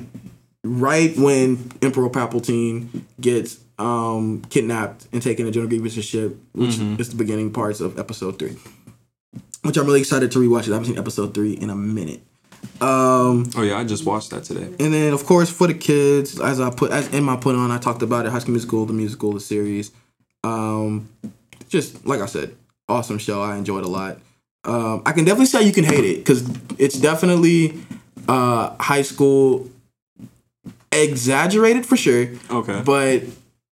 [0.64, 7.10] right when Emperor Palpatine gets um kidnapped and taken to General Grievous' ship, which is
[7.10, 8.56] the beginning parts of episode three
[9.66, 10.70] which I'm really excited to rewatch it.
[10.70, 12.22] I haven't seen episode three in a minute.
[12.80, 14.64] Um, Oh yeah, I just watched that today.
[14.84, 17.70] and then of course for the kids, as I put as in my put on,
[17.70, 18.32] I talked about it.
[18.32, 19.90] High School Musical, the musical, the series.
[20.44, 21.08] Um,
[21.68, 22.54] just like I said,
[22.88, 23.42] awesome show.
[23.42, 24.18] I enjoyed a lot.
[24.64, 26.44] Um, I can definitely say you can hate it because
[26.78, 27.80] it's definitely
[28.28, 29.70] uh high school
[30.92, 32.80] exaggerated for sure Okay.
[32.84, 33.22] but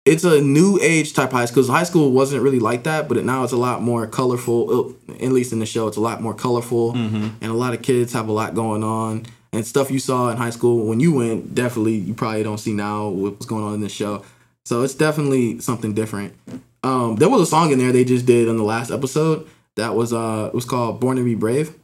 [0.05, 1.67] it's a new age type high school.
[1.67, 4.95] High school wasn't really like that, but it, now it's a lot more colorful.
[5.09, 7.83] uh, At least in the show, it's a lot more colorful, and a lot of
[7.83, 9.27] kids have a lot going on.
[9.53, 12.75] And stuff you saw in high school when you went, definitely you probably don't see
[12.75, 14.23] now what's going on in this show.
[14.67, 16.35] So it's definitely something different.
[16.83, 19.95] Um, there was a song in there they just did on the last episode that
[19.95, 21.75] was uh it was called "Born to Be Brave."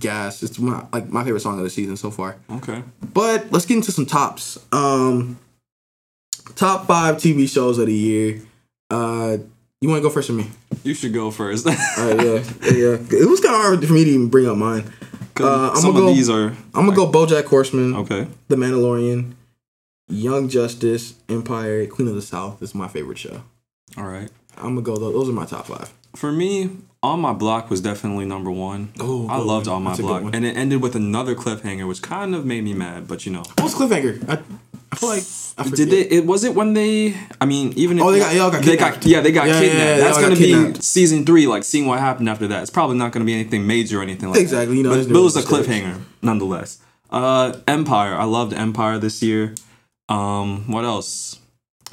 [0.00, 2.36] Gas, it's my like my favorite song of the season so far.
[2.50, 2.82] Okay.
[3.14, 4.58] But let's get into some tops.
[4.72, 5.38] Um,
[6.54, 8.40] top five TV shows of the year.
[8.90, 9.38] Uh,
[9.80, 10.46] you want to go first or me?
[10.84, 11.66] You should go first.
[11.66, 12.42] All right, yeah,
[12.72, 12.96] yeah.
[13.10, 14.84] It was kind of hard for me to even bring up mine.
[15.40, 18.26] Uh, I'm Some gonna of go- these are I'm gonna go BoJack Horseman, okay.
[18.48, 19.34] The Mandalorian,
[20.08, 23.42] Young Justice, Empire, Queen of the South is my favorite show.
[23.96, 24.30] All right.
[24.56, 24.96] I'm gonna go.
[24.96, 25.92] Those, those are my top five.
[26.16, 26.70] For me,
[27.04, 28.92] On My Block was definitely number one.
[28.98, 29.76] Oh, I loved one.
[29.76, 32.74] On My That's Block, and it ended with another cliffhanger, which kind of made me
[32.74, 33.06] mad.
[33.06, 34.28] But you know, What's cliffhanger?
[34.28, 34.42] I,
[35.02, 35.24] like
[35.74, 36.02] Did they?
[36.02, 37.14] It was it when they?
[37.40, 39.06] I mean, even if Oh, they got- got they kidnapped.
[39.06, 39.78] yeah, they got Yeah, yeah, kidnapped.
[39.88, 40.34] yeah, That's gonna
[40.64, 42.62] got be season three, like seeing what happened after that.
[42.62, 44.76] It's probably not gonna be anything major or anything like Exactly, that.
[44.76, 46.78] you know, but, but it was a cliffhanger nonetheless.
[47.10, 48.14] Uh, Empire.
[48.14, 49.54] I loved Empire this year.
[50.08, 51.38] Um, what else?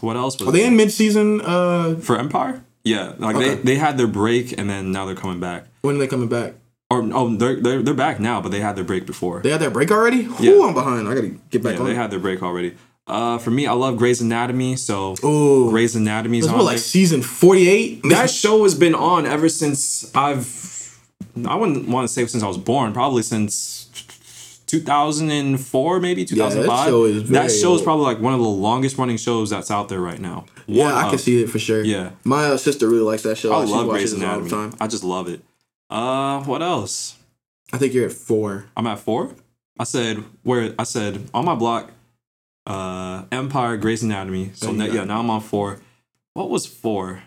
[0.01, 0.68] What else was Are they there?
[0.68, 1.41] in mid season?
[1.41, 2.64] Uh, for Empire?
[2.84, 3.56] Yeah, like Okay.
[3.56, 5.66] they, they had their break and then now they're coming back.
[5.82, 6.53] when are they coming back?
[6.91, 9.41] Or oh, they're they're they're back now, but they had their break before.
[9.41, 10.18] They had their break already.
[10.39, 10.51] Yeah.
[10.51, 11.08] Who I'm behind.
[11.08, 11.86] I gotta get back yeah, on.
[11.88, 12.76] they had their break already.
[13.08, 16.78] Uh, for me, I love Grey's Anatomy, so Oh, Grey's Anatomy's This on was like
[16.80, 18.01] season 48.
[18.10, 20.99] That show has been on ever since I've.
[21.47, 22.93] I wouldn't want to say since I was born.
[22.93, 23.89] Probably since
[24.68, 26.88] 2004, maybe 2005.
[26.88, 29.89] show is that show is probably like one of the longest running shows that's out
[29.89, 30.45] there right now.
[30.66, 31.84] yeah, One I can see it for sure.
[31.84, 32.12] Yeah.
[32.24, 33.53] my uh, sister really likes that show.
[33.53, 34.49] I She love Grey's it all the Anatomy.
[34.49, 34.74] time.
[34.80, 35.41] I just love it.
[35.89, 37.18] Uh, what else?
[37.72, 38.66] I think you're at four.
[38.76, 39.36] I'm at four.
[39.78, 41.91] I said where I said on my block,
[42.66, 44.51] uh, Empire, Grey's Anatomy.
[44.53, 45.80] So got yeah, now I'm on four.
[46.34, 47.24] What was four?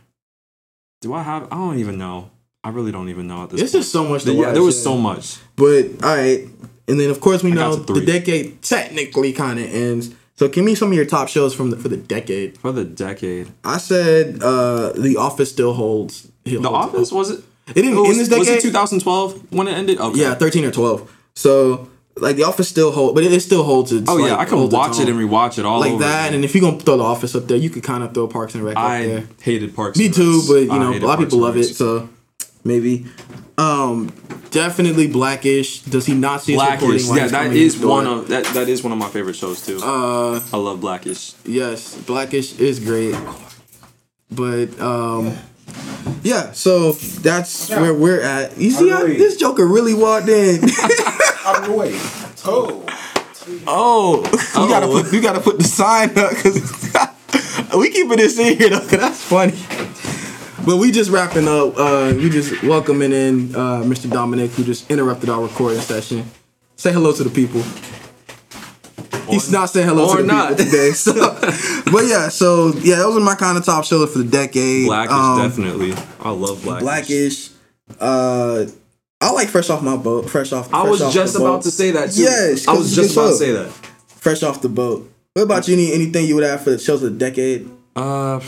[1.01, 1.45] Do I have?
[1.45, 2.31] I don't even know.
[2.65, 3.61] I really don't even know at this.
[3.61, 3.83] There's point.
[3.83, 4.55] just so much to yeah, watch.
[4.55, 4.85] there was yeah.
[4.85, 5.39] so much.
[5.57, 6.47] But all right,
[6.89, 10.15] and then of course we I know the decade technically kind of ends.
[10.35, 12.59] So give me some of your top shows from the for the decade.
[12.59, 16.31] For the decade, I said uh The Office still holds.
[16.45, 17.45] The Office was it?
[17.69, 19.99] It didn't was, in this was it 2012 when it ended?
[19.99, 20.21] Okay.
[20.21, 21.13] Yeah, thirteen or twelve.
[21.35, 21.89] So
[22.21, 24.09] like The Office still hold, but it, it still holds its.
[24.09, 26.35] Oh yeah, like, I can watch it and rewatch it all like that.
[26.35, 28.55] And if you're gonna throw The Office up there, you could kind of throw Parks
[28.55, 29.29] and Rec up I there.
[29.43, 29.99] hated Parks.
[29.99, 32.09] Me too, but you know, a lot of people love it, so
[32.65, 33.07] maybe.
[33.57, 34.13] Um,
[34.51, 35.83] definitely Blackish.
[35.83, 38.45] Does he not see Blackish, yeah, that is one of that.
[38.55, 39.81] That is one of my favorite shows too.
[39.83, 41.35] Uh, I love Blackish.
[41.45, 43.17] yes, Blackish is great,
[44.31, 45.39] but um, yeah.
[46.23, 48.59] Yeah, so that's where we're at.
[48.59, 50.61] You see how this Joker really walked in.
[51.45, 52.01] I'm wait.
[52.45, 52.85] Oh.
[53.67, 54.23] oh,
[54.63, 58.71] you gotta put you gotta put the sign up because we keeping this in here
[58.71, 58.81] though.
[58.81, 59.55] 'cause that's funny.
[60.67, 61.75] But we just wrapping up.
[61.79, 64.11] Uh, we just welcoming in uh, Mr.
[64.11, 66.31] Dominic, who just interrupted our recording session.
[66.77, 67.63] Say hello to the people.
[69.31, 70.49] He's not saying hello or to the not.
[70.51, 70.91] people today.
[70.93, 71.13] So,
[71.93, 74.87] but yeah, so yeah, those are my kind of top shows for the decade.
[74.87, 75.95] Blackish, Um, definitely.
[76.21, 76.83] I love Blackish.
[76.83, 77.51] Blackish.
[78.01, 78.67] Uh,
[79.21, 80.31] I like Fresh Off My Boat.
[80.31, 80.73] Fresh off.
[80.73, 82.23] I was Off just about to say that too.
[82.23, 83.71] Yes, I was just about to say that.
[84.07, 85.11] Fresh Off the Boat.
[85.35, 85.75] What about you?
[85.75, 87.69] Any anything you would add for the shows of the decade?
[87.97, 88.41] Uh,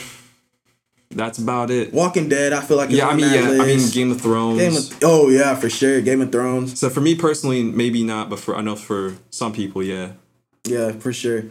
[1.11, 1.93] that's about it.
[1.93, 2.53] Walking Dead.
[2.53, 3.91] I feel like Yeah, I mean, yeah, I mean.
[3.91, 4.59] Game of Thrones.
[4.61, 6.01] Game of oh yeah, for sure.
[6.01, 6.79] Game of Thrones.
[6.79, 10.13] so for me personally, maybe not, but for I know for some people, yeah.
[10.67, 11.45] Yeah, for sure.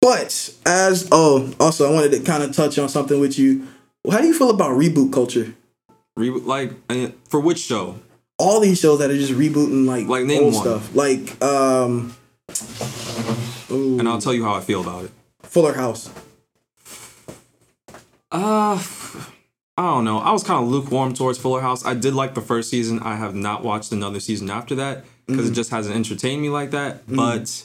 [0.00, 3.66] But as oh, also I wanted to kind of touch on something with you.
[4.10, 5.54] How do you feel about reboot culture?
[6.18, 7.96] Reboot like uh, for which show?
[8.38, 10.62] All these shows that are just rebooting like, Like, name old one.
[10.62, 12.14] stuff, like um,
[13.70, 15.10] ooh, And I'll tell you how I feel about it.
[15.42, 16.10] Fuller House.
[18.30, 18.82] Uh,
[19.76, 20.18] I don't know.
[20.18, 21.84] I was kind of lukewarm towards Fuller House.
[21.84, 23.00] I did like the first season.
[23.00, 25.52] I have not watched another season after that because Mm-hmm.
[25.52, 27.06] it just hasn't entertained me like that.
[27.06, 27.64] But it-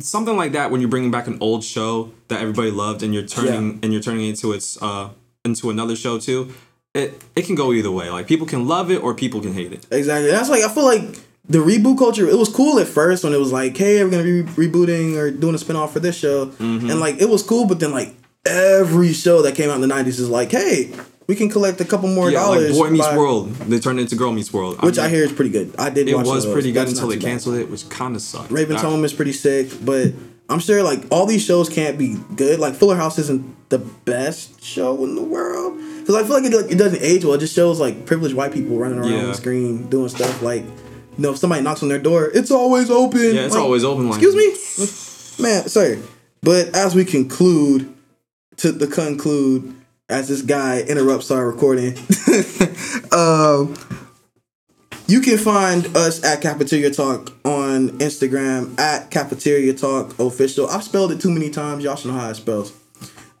[0.00, 3.26] something like that when you're bringing back an old show that everybody loved and you're
[3.26, 5.10] turning and you're turning it into its uh
[5.44, 6.52] into another show too.
[6.94, 8.10] It it can go either way.
[8.10, 9.86] Like people can love it or people can hate it.
[9.90, 10.30] Exactly.
[10.30, 12.26] That's like I feel like the reboot culture.
[12.28, 15.30] It was cool at first when it was like, hey, we're gonna be rebooting or
[15.30, 16.90] doing a spinoff for this show, Mm-hmm.
[16.90, 17.66] and like it was cool.
[17.66, 18.14] But then like
[18.46, 20.92] every show that came out in the nineties is like, hey,
[21.28, 22.70] we can collect a couple more Yeah, dollars.
[22.70, 23.54] like Boy Meets by- World.
[23.54, 24.82] They turned it into Girl Meets World.
[24.82, 25.74] which I mean, hear is pretty good.
[25.78, 26.08] I did.
[26.08, 27.28] it watch was pretty good That's until they too bad.
[27.30, 28.50] canceled it, which kind of sucked.
[28.50, 30.12] Raven's Home is pretty sick, but
[30.48, 32.58] I'm sure like all these shows can't be good.
[32.58, 36.56] Like Fuller House isn't the best show in the world because I feel like it,
[36.56, 37.34] like, it doesn't age well.
[37.34, 39.26] It just shows like privileged white people running around Yeah.
[39.26, 40.70] the screen doing stuff like, you
[41.18, 43.20] know, if somebody knocks on their door, it's always open.
[43.20, 44.08] Yeah, it's Like, always open.
[44.08, 45.68] Like, Excuse me, man.
[45.68, 45.98] Sorry,
[46.42, 47.92] but as we conclude,
[48.56, 49.74] to the conclude,
[50.08, 51.92] as this guy interrupts our recording,
[53.12, 53.74] um,
[55.06, 60.68] you can find us at Cafeteria Talk on Instagram at Cafeteria Talk Official.
[60.68, 61.84] I've spelled it too many times.
[61.84, 62.72] Y'all should know how it spells.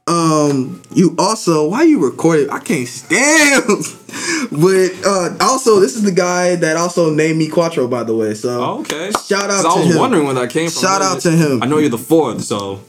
[0.06, 2.48] Um, you also why you recorded?
[2.48, 3.62] I can't stand.
[4.50, 8.32] but uh, also, this is the guy that also named me Quattro, by the way.
[8.32, 9.10] So Oh, okay.
[9.26, 9.62] Shout out.
[9.62, 9.70] to him.
[9.70, 9.98] I was him.
[10.00, 10.80] wondering where that came from.
[10.82, 11.62] Shout out to him.
[11.62, 12.80] I know you're the fourth, so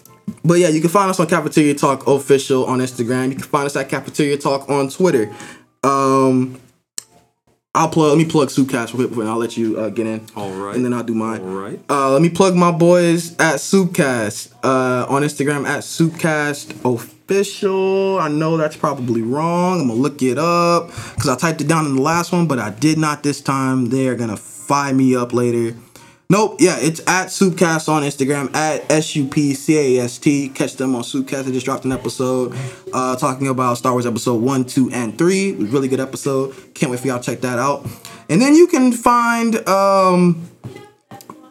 [0.43, 3.29] But yeah, you can find us on Cafeteria Talk official on Instagram.
[3.29, 5.33] You can find us at Cafeteria Talk on Twitter.
[5.83, 6.59] Um,
[7.75, 8.09] I'll plug.
[8.09, 10.25] Let me plug Soupcast real quick, and I'll let you uh, get in.
[10.35, 10.75] All right.
[10.75, 11.41] And then I'll do mine.
[11.41, 11.79] All right.
[11.89, 18.19] Uh, let me plug my boys at Soupcast uh, on Instagram at Soupcast official.
[18.19, 19.81] I know that's probably wrong.
[19.81, 22.57] I'm gonna look it up because I typed it down in the last one, but
[22.57, 23.89] I did not this time.
[23.89, 25.77] They are gonna fire me up later.
[26.31, 30.49] Nope, yeah, it's at Soupcast on Instagram, at S U P C A S T.
[30.49, 31.45] Catch them on Soupcast.
[31.45, 32.55] They just dropped an episode
[32.93, 35.49] uh, talking about Star Wars episode 1, 2, and 3.
[35.49, 36.53] It was a really good episode.
[36.75, 37.83] Can't wait for y'all to check that out.
[38.29, 40.47] And then you can find, um,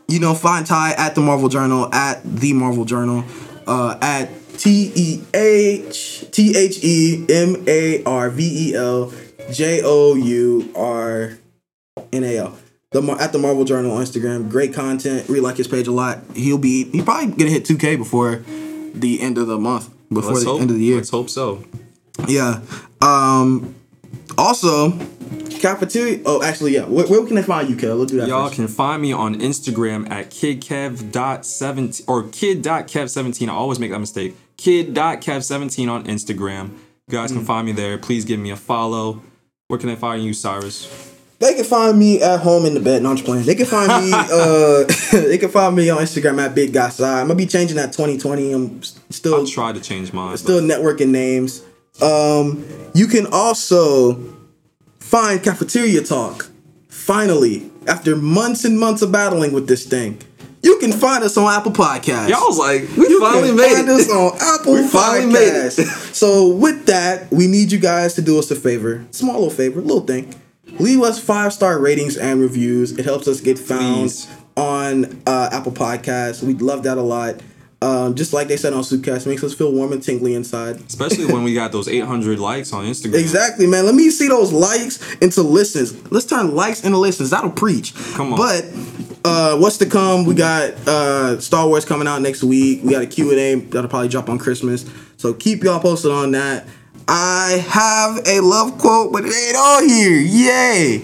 [0.07, 3.25] you know, find Ty at the Marvel Journal, at the Marvel Journal,
[3.67, 9.13] uh, at T E H T H E M A R V E L
[9.51, 11.37] J O U R
[12.13, 12.59] N A L.
[12.91, 15.29] The at the Marvel Journal on Instagram, great content.
[15.29, 16.21] Really like his page a lot.
[16.35, 18.37] He'll be he probably gonna hit 2K before
[18.95, 20.61] the end of the month, before Let's the hope.
[20.63, 20.97] end of the year.
[20.97, 21.65] Let's hope so.
[22.27, 22.61] Yeah.
[23.03, 23.75] Um.
[24.39, 24.93] Also,
[25.61, 26.21] cafeteria.
[26.25, 26.85] Oh, actually, yeah.
[26.85, 27.97] Where, where can they find you, Kel?
[27.97, 28.29] We'll do that.
[28.29, 28.55] Y'all first.
[28.57, 33.49] can find me on Instagram at kidkev.17 or kid.kev17.
[33.49, 34.35] I always make that mistake.
[34.57, 36.71] Kid.kev17 on Instagram.
[37.09, 37.37] You guys Mm.
[37.37, 37.99] can find me there.
[37.99, 39.23] Please give me a follow.
[39.67, 41.15] Where can they find you, Cyrus?
[41.41, 43.03] They can find me at home in the bed.
[43.03, 43.45] No, I'm just playing.
[43.47, 44.13] They can find me.
[44.15, 47.21] uh, they can find me on Instagram at Big Guy Side.
[47.21, 48.53] I'm gonna be changing that 2020.
[48.53, 50.31] I'm still I'll try to change mine.
[50.33, 51.63] but- still networking names.
[52.03, 52.65] Um,
[52.95, 54.35] you can also
[55.01, 56.49] find Cafeteria Talk.
[56.89, 60.21] Finally, after months and months of battling with this thing,
[60.63, 62.29] you can find us on Apple Podcasts.
[62.29, 63.93] Y'all was like, we You finally made find it.
[63.95, 65.71] us on Apple We finally made it.
[65.73, 69.81] So with that, we need you guys to do us a favor, small little favor,
[69.81, 70.35] little thing.
[70.79, 72.93] Leave us five star ratings and reviews.
[72.93, 74.29] It helps us get found Please.
[74.57, 76.43] on uh, Apple Podcasts.
[76.43, 77.41] We'd love that a lot.
[77.81, 80.81] Um, just like they said on Soupcast, makes us feel warm and tingly inside.
[80.81, 83.15] Especially when we got those 800 likes on Instagram.
[83.15, 83.87] Exactly, man.
[83.87, 86.11] Let me see those likes into listens.
[86.11, 87.31] Let's turn likes into listens.
[87.31, 87.95] That'll preach.
[88.15, 88.37] Come on.
[88.37, 88.65] But
[89.25, 90.25] uh, what's to come?
[90.25, 92.83] We got uh, Star Wars coming out next week.
[92.83, 94.85] We got a Q&A that'll probably drop on Christmas.
[95.17, 96.67] So keep y'all posted on that.
[97.11, 100.21] I have a love quote, but it ain't on here.
[100.21, 101.03] Yay!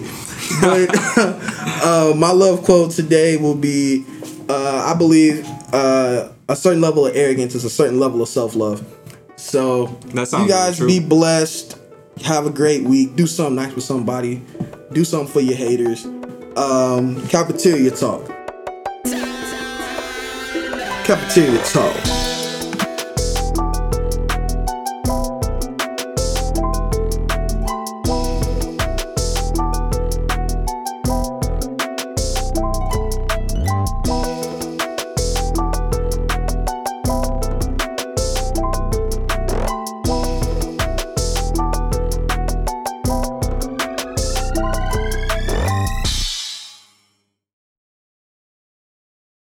[0.61, 0.89] But
[1.83, 4.05] uh, my love quote today will be,
[4.47, 5.43] uh, I believe,
[5.73, 8.85] uh, a certain level of arrogance is a certain level of self-love.
[9.35, 11.79] So That sounds you guys really be blessed.
[12.23, 13.15] Have a great week.
[13.15, 14.43] Do something nice with somebody.
[14.93, 16.05] Do something for your haters.
[16.55, 18.27] Um, cafeteria talk.
[21.03, 22.24] Cafeteria talk.